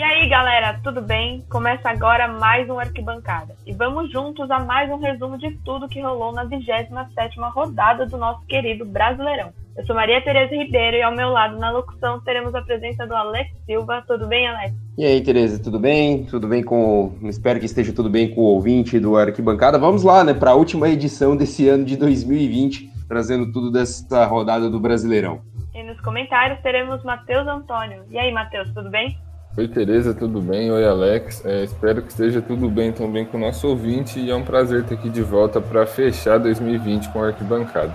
E 0.00 0.02
aí, 0.02 0.26
galera, 0.30 0.80
tudo 0.82 1.02
bem? 1.02 1.44
Começa 1.50 1.90
agora 1.90 2.26
mais 2.26 2.66
um 2.70 2.78
Arquibancada. 2.78 3.54
E 3.66 3.72
vamos 3.74 4.10
juntos 4.10 4.50
a 4.50 4.58
mais 4.58 4.90
um 4.90 4.96
resumo 4.96 5.36
de 5.36 5.50
tudo 5.62 5.90
que 5.90 6.00
rolou 6.00 6.32
na 6.32 6.46
27ª 6.46 7.52
rodada 7.52 8.06
do 8.06 8.16
nosso 8.16 8.40
querido 8.46 8.86
Brasileirão. 8.86 9.52
Eu 9.76 9.84
sou 9.84 9.94
Maria 9.94 10.24
Tereza 10.24 10.56
Ribeiro 10.56 10.96
e 10.96 11.02
ao 11.02 11.14
meu 11.14 11.28
lado 11.28 11.58
na 11.58 11.70
locução 11.70 12.18
teremos 12.20 12.54
a 12.54 12.62
presença 12.62 13.06
do 13.06 13.14
Alex 13.14 13.50
Silva. 13.66 14.02
Tudo 14.08 14.26
bem, 14.26 14.48
Alex? 14.48 14.74
E 14.96 15.04
aí, 15.04 15.20
Tereza, 15.20 15.62
tudo 15.62 15.78
bem? 15.78 16.24
Tudo 16.24 16.48
bem 16.48 16.62
com. 16.62 17.18
Espero 17.24 17.60
que 17.60 17.66
esteja 17.66 17.92
tudo 17.92 18.08
bem 18.08 18.34
com 18.34 18.40
o 18.40 18.44
ouvinte 18.44 18.98
do 18.98 19.18
Arquibancada. 19.18 19.78
Vamos 19.78 20.02
lá, 20.02 20.24
né, 20.24 20.32
para 20.32 20.52
a 20.52 20.54
última 20.54 20.88
edição 20.88 21.36
desse 21.36 21.68
ano 21.68 21.84
de 21.84 21.98
2020, 21.98 22.90
trazendo 23.06 23.52
tudo 23.52 23.70
dessa 23.70 24.24
rodada 24.24 24.70
do 24.70 24.80
Brasileirão. 24.80 25.42
E 25.74 25.82
nos 25.82 26.00
comentários 26.00 26.58
teremos 26.62 27.04
Matheus 27.04 27.46
Antônio. 27.46 28.02
E 28.08 28.18
aí, 28.18 28.32
Matheus, 28.32 28.72
tudo 28.72 28.88
bem? 28.88 29.14
Oi, 29.60 29.68
Tereza, 29.68 30.14
tudo 30.14 30.40
bem? 30.40 30.72
Oi, 30.72 30.86
Alex. 30.86 31.44
É, 31.44 31.64
espero 31.64 32.00
que 32.00 32.08
esteja 32.08 32.40
tudo 32.40 32.66
bem 32.70 32.92
também 32.92 33.26
com 33.26 33.36
o 33.36 33.40
nosso 33.40 33.68
ouvinte 33.68 34.18
e 34.18 34.30
é 34.30 34.34
um 34.34 34.42
prazer 34.42 34.84
ter 34.84 34.94
aqui 34.94 35.10
de 35.10 35.20
volta 35.20 35.60
para 35.60 35.84
fechar 35.84 36.38
2020 36.38 37.10
com 37.10 37.18
o 37.18 37.24
Arquibancada. 37.24 37.94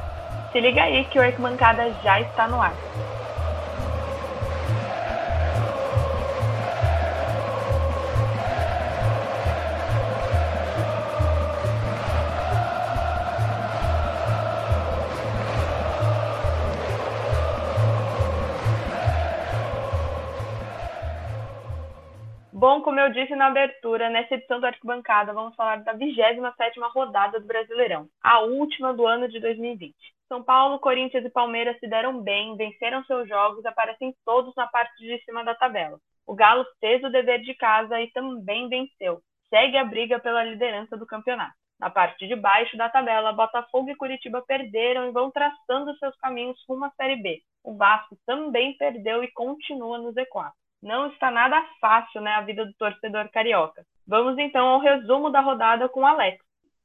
Se 0.52 0.60
liga 0.60 0.84
aí 0.84 1.04
que 1.06 1.18
o 1.18 1.24
Arquibancada 1.24 1.92
já 2.04 2.22
está 2.22 2.48
no 2.48 2.62
ar. 2.62 2.76
Bom, 22.76 22.82
como 22.82 23.00
eu 23.00 23.10
disse 23.10 23.34
na 23.38 23.48
abertura, 23.48 24.10
nessa 24.10 24.36
edição 24.36 24.60
do 24.60 24.66
Arquibancada, 24.66 25.32
vamos 25.32 25.56
falar 25.56 25.78
da 25.78 25.96
27ª 25.96 26.92
rodada 26.94 27.40
do 27.40 27.48
Brasileirão, 27.48 28.10
a 28.22 28.42
última 28.42 28.94
do 28.94 29.08
ano 29.08 29.30
de 29.30 29.40
2020. 29.40 29.96
São 30.28 30.44
Paulo, 30.44 30.78
Corinthians 30.80 31.24
e 31.24 31.30
Palmeiras 31.30 31.80
se 31.80 31.88
deram 31.88 32.22
bem, 32.22 32.58
venceram 32.58 33.02
seus 33.06 33.30
jogos 33.30 33.66
aparecem 33.66 34.14
todos 34.26 34.54
na 34.56 34.68
parte 34.68 34.94
de 35.02 35.24
cima 35.24 35.42
da 35.46 35.56
tabela. 35.56 35.98
O 36.28 36.36
Galo 36.36 36.66
fez 36.82 37.02
o 37.02 37.10
dever 37.10 37.40
de 37.44 37.54
casa 37.54 38.02
e 38.02 38.12
também 38.12 38.68
venceu. 38.68 39.22
Segue 39.50 39.78
a 39.78 39.86
briga 39.86 40.20
pela 40.20 40.44
liderança 40.44 40.98
do 40.98 41.08
campeonato. 41.08 41.56
Na 41.80 41.90
parte 41.90 42.28
de 42.28 42.36
baixo 42.36 42.76
da 42.76 42.90
tabela, 42.90 43.32
Botafogo 43.32 43.90
e 43.90 43.96
Curitiba 43.96 44.44
perderam 44.46 45.08
e 45.08 45.12
vão 45.12 45.32
traçando 45.32 45.98
seus 45.98 46.16
caminhos 46.18 46.62
rumo 46.68 46.84
à 46.84 46.90
Série 46.98 47.22
B. 47.22 47.40
O 47.64 47.78
Vasco 47.78 48.18
também 48.26 48.76
perdeu 48.78 49.24
e 49.24 49.32
continua 49.32 49.98
no 49.98 50.12
Z4 50.12 50.52
não 50.86 51.08
está 51.08 51.32
nada 51.32 51.60
fácil, 51.82 52.22
né, 52.22 52.32
a 52.34 52.42
vida 52.42 52.64
do 52.64 52.74
torcedor 52.74 53.28
carioca. 53.34 53.84
Vamos 54.08 54.38
então 54.38 54.68
ao 54.68 54.80
resumo 54.80 55.32
da 55.32 55.42
rodada 55.42 55.90
com 55.90 56.02
o 56.02 56.06
Alex. 56.06 56.38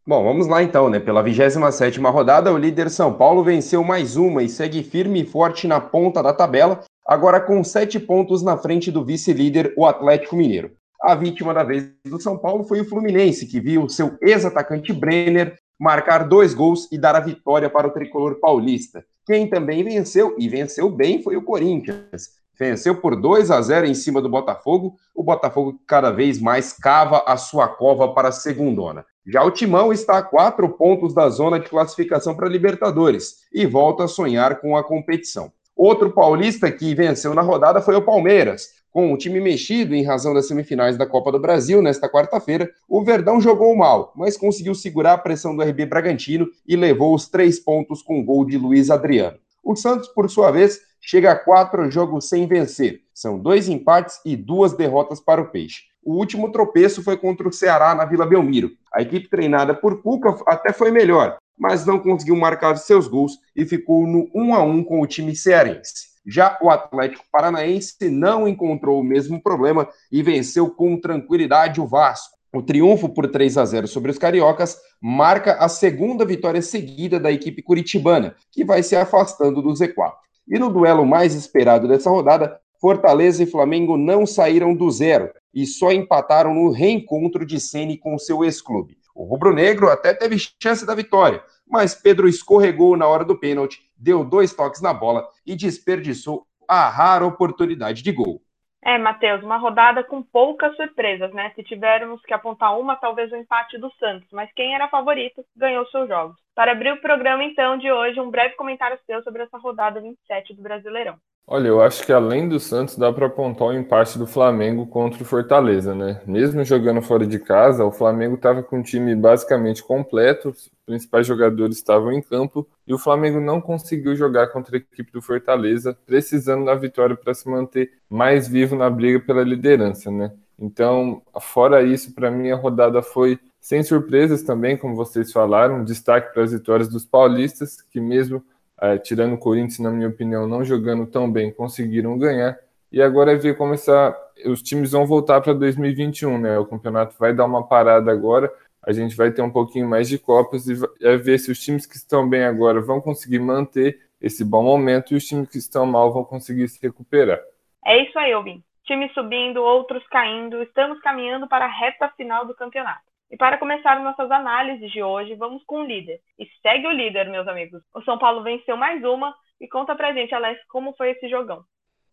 Bom, 0.06 0.24
vamos 0.24 0.46
lá 0.46 0.62
então, 0.62 0.88
né? 0.88 0.98
Pela 0.98 1.22
27ª 1.22 2.10
rodada, 2.10 2.50
o 2.50 2.56
líder 2.56 2.88
São 2.88 3.12
Paulo 3.12 3.44
venceu 3.44 3.84
mais 3.84 4.16
uma 4.16 4.42
e 4.42 4.48
segue 4.48 4.82
firme 4.82 5.20
e 5.20 5.26
forte 5.26 5.66
na 5.66 5.78
ponta 5.78 6.22
da 6.22 6.32
tabela, 6.32 6.80
agora 7.06 7.38
com 7.38 7.62
sete 7.62 8.00
pontos 8.00 8.42
na 8.42 8.56
frente 8.56 8.90
do 8.90 9.04
vice-líder, 9.04 9.74
o 9.76 9.84
Atlético 9.84 10.34
Mineiro. 10.34 10.72
A 11.02 11.14
vítima 11.14 11.52
da 11.52 11.62
vez 11.62 11.92
do 12.06 12.18
São 12.18 12.38
Paulo 12.38 12.64
foi 12.64 12.80
o 12.80 12.88
Fluminense, 12.88 13.46
que 13.46 13.60
viu 13.60 13.86
seu 13.90 14.16
ex-atacante 14.22 14.94
Brenner 14.94 15.56
marcar 15.78 16.26
dois 16.26 16.54
gols 16.54 16.88
e 16.90 16.98
dar 16.98 17.14
a 17.14 17.20
vitória 17.20 17.68
para 17.68 17.86
o 17.86 17.92
tricolor 17.92 18.40
paulista. 18.40 19.04
Quem 19.26 19.48
também 19.48 19.84
venceu, 19.84 20.34
e 20.38 20.48
venceu 20.48 20.90
bem, 20.90 21.22
foi 21.22 21.36
o 21.36 21.44
Corinthians, 21.44 22.39
venceu 22.60 22.94
por 22.94 23.16
2 23.16 23.50
a 23.50 23.62
0 23.62 23.86
em 23.86 23.94
cima 23.94 24.20
do 24.20 24.28
Botafogo. 24.28 24.96
O 25.14 25.22
Botafogo 25.22 25.80
cada 25.86 26.10
vez 26.10 26.38
mais 26.38 26.74
cava 26.74 27.24
a 27.26 27.38
sua 27.38 27.66
cova 27.66 28.12
para 28.12 28.28
a 28.28 28.32
segundona. 28.32 29.06
Já 29.26 29.42
o 29.42 29.50
Timão 29.50 29.90
está 29.90 30.18
a 30.18 30.22
quatro 30.22 30.68
pontos 30.68 31.14
da 31.14 31.30
zona 31.30 31.58
de 31.58 31.70
classificação 31.70 32.34
para 32.34 32.48
Libertadores 32.48 33.46
e 33.50 33.64
volta 33.64 34.04
a 34.04 34.08
sonhar 34.08 34.60
com 34.60 34.76
a 34.76 34.84
competição. 34.84 35.50
Outro 35.74 36.10
paulista 36.10 36.70
que 36.70 36.94
venceu 36.94 37.32
na 37.32 37.40
rodada 37.40 37.80
foi 37.80 37.94
o 37.94 38.02
Palmeiras. 38.02 38.78
Com 38.90 39.12
o 39.12 39.16
time 39.16 39.40
mexido 39.40 39.94
em 39.94 40.04
razão 40.04 40.34
das 40.34 40.48
semifinais 40.48 40.98
da 40.98 41.06
Copa 41.06 41.32
do 41.32 41.38
Brasil 41.38 41.80
nesta 41.80 42.08
quarta-feira, 42.10 42.68
o 42.88 43.02
Verdão 43.02 43.40
jogou 43.40 43.74
mal, 43.74 44.12
mas 44.16 44.36
conseguiu 44.36 44.74
segurar 44.74 45.14
a 45.14 45.18
pressão 45.18 45.56
do 45.56 45.62
RB 45.62 45.86
Bragantino 45.86 46.46
e 46.66 46.76
levou 46.76 47.14
os 47.14 47.28
três 47.28 47.58
pontos 47.58 48.02
com 48.02 48.20
o 48.20 48.24
gol 48.24 48.44
de 48.44 48.58
Luiz 48.58 48.90
Adriano. 48.90 49.38
O 49.62 49.76
Santos, 49.76 50.08
por 50.08 50.28
sua 50.28 50.50
vez, 50.50 50.80
chega 51.00 51.32
a 51.32 51.36
quatro 51.36 51.90
jogos 51.90 52.28
sem 52.28 52.46
vencer. 52.46 53.02
São 53.14 53.38
dois 53.38 53.68
empates 53.68 54.20
e 54.24 54.36
duas 54.36 54.72
derrotas 54.74 55.20
para 55.20 55.40
o 55.40 55.50
Peixe. 55.50 55.82
O 56.02 56.14
último 56.14 56.50
tropeço 56.50 57.02
foi 57.02 57.16
contra 57.16 57.48
o 57.48 57.52
Ceará 57.52 57.94
na 57.94 58.04
Vila 58.04 58.26
Belmiro. 58.26 58.70
A 58.92 59.02
equipe 59.02 59.28
treinada 59.28 59.74
por 59.74 60.02
Cuca 60.02 60.36
até 60.46 60.72
foi 60.72 60.90
melhor, 60.90 61.36
mas 61.58 61.84
não 61.84 61.98
conseguiu 61.98 62.36
marcar 62.36 62.76
seus 62.76 63.06
gols 63.06 63.38
e 63.54 63.66
ficou 63.66 64.06
no 64.06 64.30
1 64.34 64.54
a 64.54 64.62
1 64.62 64.84
com 64.84 65.00
o 65.00 65.06
time 65.06 65.36
cearense. 65.36 66.10
Já 66.26 66.58
o 66.60 66.70
Atlético 66.70 67.24
Paranaense 67.30 68.08
não 68.08 68.46
encontrou 68.46 69.00
o 69.00 69.04
mesmo 69.04 69.42
problema 69.42 69.88
e 70.10 70.22
venceu 70.22 70.70
com 70.70 70.98
tranquilidade 70.98 71.80
o 71.80 71.86
Vasco. 71.86 72.40
O 72.52 72.62
triunfo 72.62 73.08
por 73.08 73.28
3 73.28 73.58
a 73.58 73.64
0 73.64 73.86
sobre 73.86 74.10
os 74.10 74.18
cariocas 74.18 74.76
marca 75.00 75.54
a 75.54 75.68
segunda 75.68 76.24
vitória 76.24 76.60
seguida 76.60 77.20
da 77.20 77.30
equipe 77.30 77.62
curitibana, 77.62 78.34
que 78.50 78.64
vai 78.64 78.82
se 78.82 78.96
afastando 78.96 79.62
do 79.62 79.70
Z4. 79.70 80.12
E 80.50 80.58
no 80.58 80.68
duelo 80.68 81.06
mais 81.06 81.32
esperado 81.32 81.86
dessa 81.86 82.10
rodada, 82.10 82.60
Fortaleza 82.80 83.40
e 83.40 83.46
Flamengo 83.46 83.96
não 83.96 84.26
saíram 84.26 84.74
do 84.74 84.90
zero 84.90 85.30
e 85.54 85.64
só 85.64 85.92
empataram 85.92 86.52
no 86.52 86.72
reencontro 86.72 87.46
de 87.46 87.60
Ceni 87.60 87.96
com 87.96 88.18
seu 88.18 88.42
ex-clube. 88.42 88.98
O 89.14 89.22
rubro-negro 89.22 89.88
até 89.88 90.12
teve 90.12 90.36
chance 90.60 90.84
da 90.84 90.94
vitória, 90.94 91.40
mas 91.68 91.94
Pedro 91.94 92.26
escorregou 92.26 92.96
na 92.96 93.06
hora 93.06 93.24
do 93.24 93.38
pênalti, 93.38 93.80
deu 93.96 94.24
dois 94.24 94.52
toques 94.52 94.80
na 94.80 94.92
bola 94.92 95.24
e 95.46 95.54
desperdiçou 95.54 96.44
a 96.66 96.88
rara 96.88 97.24
oportunidade 97.24 98.02
de 98.02 98.10
gol. 98.10 98.42
É, 98.82 98.96
Matheus, 98.96 99.42
uma 99.42 99.58
rodada 99.58 100.02
com 100.02 100.22
poucas 100.22 100.74
surpresas, 100.74 101.32
né? 101.34 101.52
Se 101.54 101.62
tivermos 101.62 102.22
que 102.22 102.32
apontar 102.32 102.78
uma, 102.78 102.96
talvez 102.96 103.30
o 103.30 103.36
empate 103.36 103.76
do 103.76 103.90
Santos, 103.96 104.28
mas 104.32 104.50
quem 104.54 104.74
era 104.74 104.88
favorito 104.88 105.44
ganhou 105.54 105.86
seus 105.86 106.08
jogos. 106.08 106.36
Para 106.54 106.72
abrir 106.72 106.92
o 106.92 107.00
programa, 107.00 107.44
então, 107.44 107.76
de 107.76 107.92
hoje, 107.92 108.18
um 108.20 108.30
breve 108.30 108.54
comentário 108.56 108.98
seu 109.04 109.22
sobre 109.22 109.42
essa 109.42 109.58
rodada 109.58 110.00
27 110.00 110.54
do 110.54 110.62
Brasileirão. 110.62 111.18
Olha, 111.52 111.66
eu 111.66 111.82
acho 111.82 112.06
que 112.06 112.12
além 112.12 112.48
do 112.48 112.60
Santos, 112.60 112.96
dá 112.96 113.12
para 113.12 113.26
apontar 113.26 113.66
o 113.66 113.72
empate 113.72 114.16
do 114.16 114.24
Flamengo 114.24 114.86
contra 114.86 115.20
o 115.20 115.26
Fortaleza, 115.26 115.92
né? 115.92 116.22
Mesmo 116.24 116.62
jogando 116.62 117.02
fora 117.02 117.26
de 117.26 117.40
casa, 117.40 117.84
o 117.84 117.90
Flamengo 117.90 118.36
estava 118.36 118.62
com 118.62 118.78
um 118.78 118.82
time 118.84 119.16
basicamente 119.16 119.82
completo, 119.82 120.50
os 120.50 120.70
principais 120.86 121.26
jogadores 121.26 121.76
estavam 121.76 122.12
em 122.12 122.22
campo 122.22 122.64
e 122.86 122.94
o 122.94 122.98
Flamengo 122.98 123.40
não 123.40 123.60
conseguiu 123.60 124.14
jogar 124.14 124.46
contra 124.52 124.76
a 124.76 124.78
equipe 124.78 125.10
do 125.10 125.20
Fortaleza, 125.20 125.98
precisando 126.06 126.66
da 126.66 126.76
vitória 126.76 127.16
para 127.16 127.34
se 127.34 127.48
manter 127.50 127.90
mais 128.08 128.46
vivo 128.46 128.76
na 128.76 128.88
briga 128.88 129.18
pela 129.18 129.42
liderança, 129.42 130.08
né? 130.08 130.30
Então, 130.56 131.20
fora 131.40 131.82
isso, 131.82 132.14
para 132.14 132.30
mim 132.30 132.52
a 132.52 132.56
rodada 132.56 133.02
foi 133.02 133.40
sem 133.60 133.82
surpresas 133.82 134.44
também, 134.44 134.76
como 134.76 134.94
vocês 134.94 135.32
falaram, 135.32 135.82
destaque 135.82 136.32
para 136.32 136.44
as 136.44 136.52
vitórias 136.52 136.88
dos 136.88 137.04
paulistas, 137.04 137.82
que 137.82 138.00
mesmo 138.00 138.40
é, 138.80 138.98
tirando 138.98 139.34
o 139.34 139.38
Corinthians, 139.38 139.78
na 139.78 139.90
minha 139.90 140.08
opinião, 140.08 140.46
não 140.46 140.64
jogando 140.64 141.06
tão 141.06 141.30
bem, 141.30 141.52
conseguiram 141.52 142.16
ganhar. 142.18 142.58
E 142.90 143.00
agora 143.00 143.32
é 143.32 143.36
ver 143.36 143.56
como 143.56 143.74
essa, 143.74 144.16
os 144.46 144.62
times 144.62 144.92
vão 144.92 145.06
voltar 145.06 145.40
para 145.40 145.52
2021, 145.52 146.38
né? 146.38 146.58
O 146.58 146.66
campeonato 146.66 147.14
vai 147.18 147.32
dar 147.32 147.44
uma 147.44 147.66
parada 147.66 148.10
agora, 148.10 148.52
a 148.82 148.92
gente 148.92 149.14
vai 149.14 149.30
ter 149.30 149.42
um 149.42 149.50
pouquinho 149.50 149.86
mais 149.88 150.08
de 150.08 150.18
Copas 150.18 150.66
e 150.66 150.74
é 151.02 151.16
ver 151.16 151.38
se 151.38 151.52
os 151.52 151.60
times 151.60 151.86
que 151.86 151.96
estão 151.96 152.28
bem 152.28 152.44
agora 152.44 152.80
vão 152.80 153.00
conseguir 153.00 153.38
manter 153.38 154.00
esse 154.20 154.44
bom 154.44 154.62
momento 154.62 155.12
e 155.12 155.16
os 155.16 155.24
times 155.24 155.48
que 155.48 155.58
estão 155.58 155.86
mal 155.86 156.12
vão 156.12 156.24
conseguir 156.24 156.68
se 156.68 156.80
recuperar. 156.82 157.40
É 157.84 158.02
isso 158.02 158.18
aí, 158.18 158.34
Ovin. 158.34 158.62
Times 158.84 159.12
subindo, 159.12 159.62
outros 159.62 160.04
caindo, 160.08 160.62
estamos 160.62 161.00
caminhando 161.00 161.46
para 161.46 161.66
a 161.66 161.68
reta 161.68 162.08
final 162.16 162.46
do 162.46 162.54
campeonato. 162.54 163.09
E 163.30 163.36
para 163.36 163.58
começar 163.58 164.02
nossas 164.02 164.28
análises 164.28 164.90
de 164.90 165.00
hoje, 165.00 165.36
vamos 165.36 165.62
com 165.64 165.82
o 165.82 165.84
líder. 165.84 166.18
E 166.36 166.48
segue 166.60 166.88
o 166.88 166.90
líder, 166.90 167.30
meus 167.30 167.46
amigos. 167.46 167.80
O 167.94 168.02
São 168.02 168.18
Paulo 168.18 168.42
venceu 168.42 168.76
mais 168.76 169.04
uma 169.04 169.32
e 169.60 169.68
conta 169.68 169.94
pra 169.94 170.12
gente, 170.12 170.34
Alex, 170.34 170.60
como 170.68 170.92
foi 170.94 171.12
esse 171.12 171.28
jogão. 171.28 171.62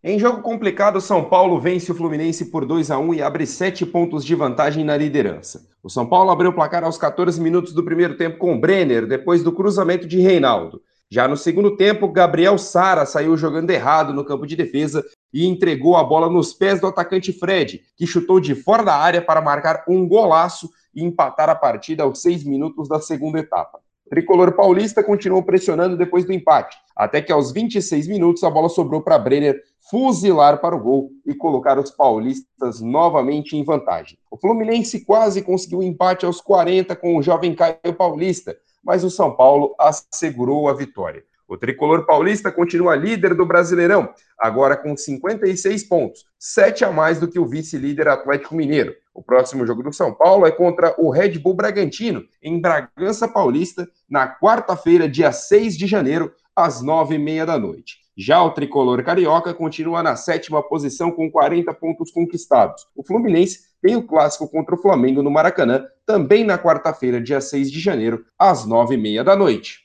Em 0.04 0.20
jogo 0.20 0.44
complicado, 0.44 0.98
o 0.98 1.02
São 1.02 1.24
Paulo 1.24 1.60
vence 1.60 1.92
o 1.92 1.96
Fluminense 1.96 2.52
por 2.52 2.66
2 2.66 2.92
a 2.92 3.00
1 3.00 3.16
e 3.16 3.22
abre 3.24 3.48
7 3.48 3.84
pontos 3.88 4.24
de 4.24 4.36
vantagem 4.36 4.86
na 4.86 4.96
liderança. 4.96 5.68
O 5.82 5.90
São 5.90 6.08
Paulo 6.08 6.30
abriu 6.30 6.52
o 6.52 6.54
placar 6.54 6.84
aos 6.84 7.00
14 7.00 7.42
minutos 7.42 7.74
do 7.74 7.84
primeiro 7.84 8.16
tempo 8.16 8.38
com 8.38 8.54
o 8.54 8.60
Brenner, 8.60 9.08
depois 9.08 9.44
do 9.44 9.52
cruzamento 9.52 10.08
de 10.08 10.20
Reinaldo. 10.20 10.84
Já 11.10 11.28
no 11.28 11.36
segundo 11.36 11.76
tempo, 11.76 12.12
Gabriel 12.12 12.60
Sara 12.60 13.08
saiu 13.08 13.36
jogando 13.36 13.72
errado 13.72 14.14
no 14.14 14.24
campo 14.24 14.46
de 14.46 14.56
defesa 14.56 15.04
e 15.34 15.48
entregou 15.48 15.96
a 15.96 16.04
bola 16.04 16.30
nos 16.30 16.54
pés 16.54 16.80
do 16.80 16.88
atacante 16.88 17.34
Fred, 17.34 17.82
que 17.96 18.06
chutou 18.06 18.40
de 18.40 18.54
fora 18.54 18.84
da 18.84 18.96
área 18.96 19.22
para 19.22 19.42
marcar 19.42 19.84
um 19.88 20.08
golaço 20.08 20.70
e 20.98 21.04
empatar 21.04 21.48
a 21.48 21.56
partida 21.56 22.02
aos 22.02 22.24
seis 22.24 22.44
minutos 22.44 22.90
da 22.90 23.00
segunda 23.00 23.40
etapa. 23.40 23.80
O 24.08 24.10
tricolor 24.10 24.54
paulista 24.54 25.04
continuou 25.04 25.44
pressionando 25.44 25.96
depois 25.96 26.26
do 26.26 26.34
empate, 26.34 26.76
até 26.96 27.22
que 27.22 27.32
aos 27.32 27.52
26 27.52 28.08
minutos 28.08 28.44
a 28.44 28.50
bola 28.50 28.68
sobrou 28.68 29.02
para 29.02 29.20
Brenner 29.20 29.62
fuzilar 29.92 30.60
para 30.60 30.76
o 30.76 30.80
gol 30.80 31.12
e 31.26 31.36
colocar 31.36 31.78
os 31.78 31.92
paulistas 31.92 32.82
novamente 32.82 33.56
em 33.56 33.64
vantagem. 33.64 34.18
O 34.32 34.38
Fluminense 34.38 35.06
quase 35.06 35.42
conseguiu 35.42 35.80
o 35.80 35.84
empate 35.84 36.26
aos 36.26 36.42
40 36.42 36.96
com 36.96 37.16
o 37.16 37.22
jovem 37.22 37.54
Caio 37.54 37.94
Paulista, 37.96 38.58
mas 38.84 39.04
o 39.04 39.12
São 39.12 39.36
Paulo 39.36 39.76
assegurou 39.78 40.68
a 40.68 40.74
vitória. 40.74 41.24
O 41.48 41.56
tricolor 41.56 42.06
paulista 42.06 42.52
continua 42.52 42.96
líder 42.96 43.34
do 43.34 43.46
Brasileirão, 43.46 44.10
agora 44.38 44.76
com 44.76 44.98
56 44.98 45.84
pontos, 45.86 46.26
7 46.38 46.84
a 46.84 46.92
mais 46.92 47.22
do 47.22 47.28
que 47.28 47.40
o 47.40 47.48
vice-líder 47.48 48.10
Atlético 48.10 48.54
Mineiro. 48.54 48.94
O 49.18 49.24
próximo 49.24 49.66
jogo 49.66 49.82
do 49.82 49.92
São 49.92 50.14
Paulo 50.14 50.46
é 50.46 50.52
contra 50.52 50.94
o 50.96 51.10
Red 51.10 51.40
Bull 51.40 51.56
Bragantino, 51.56 52.24
em 52.40 52.62
Bragança 52.62 53.28
Paulista, 53.28 53.90
na 54.08 54.32
quarta-feira, 54.32 55.10
dia 55.10 55.32
6 55.32 55.76
de 55.76 55.88
janeiro, 55.88 56.32
às 56.56 56.84
9h30 56.86 57.44
da 57.44 57.58
noite. 57.58 57.98
Já 58.16 58.44
o 58.44 58.52
tricolor 58.52 59.04
carioca 59.04 59.56
continua 59.56 60.04
na 60.04 60.16
sétima 60.16 60.62
posição 60.62 61.10
com 61.10 61.32
40 61.32 61.74
pontos 61.74 62.12
conquistados. 62.12 62.88
O 62.96 63.04
Fluminense 63.04 63.76
tem 63.82 63.96
o 63.96 64.06
clássico 64.06 64.48
contra 64.48 64.76
o 64.76 64.78
Flamengo 64.80 65.24
no 65.24 65.32
Maracanã, 65.32 65.84
também 66.06 66.44
na 66.44 66.60
quarta-feira, 66.60 67.20
dia 67.20 67.42
6 67.42 67.72
de 67.72 67.80
janeiro, 67.80 68.24
às 68.38 68.68
9h30 68.68 69.24
da 69.24 69.36
noite. 69.36 69.80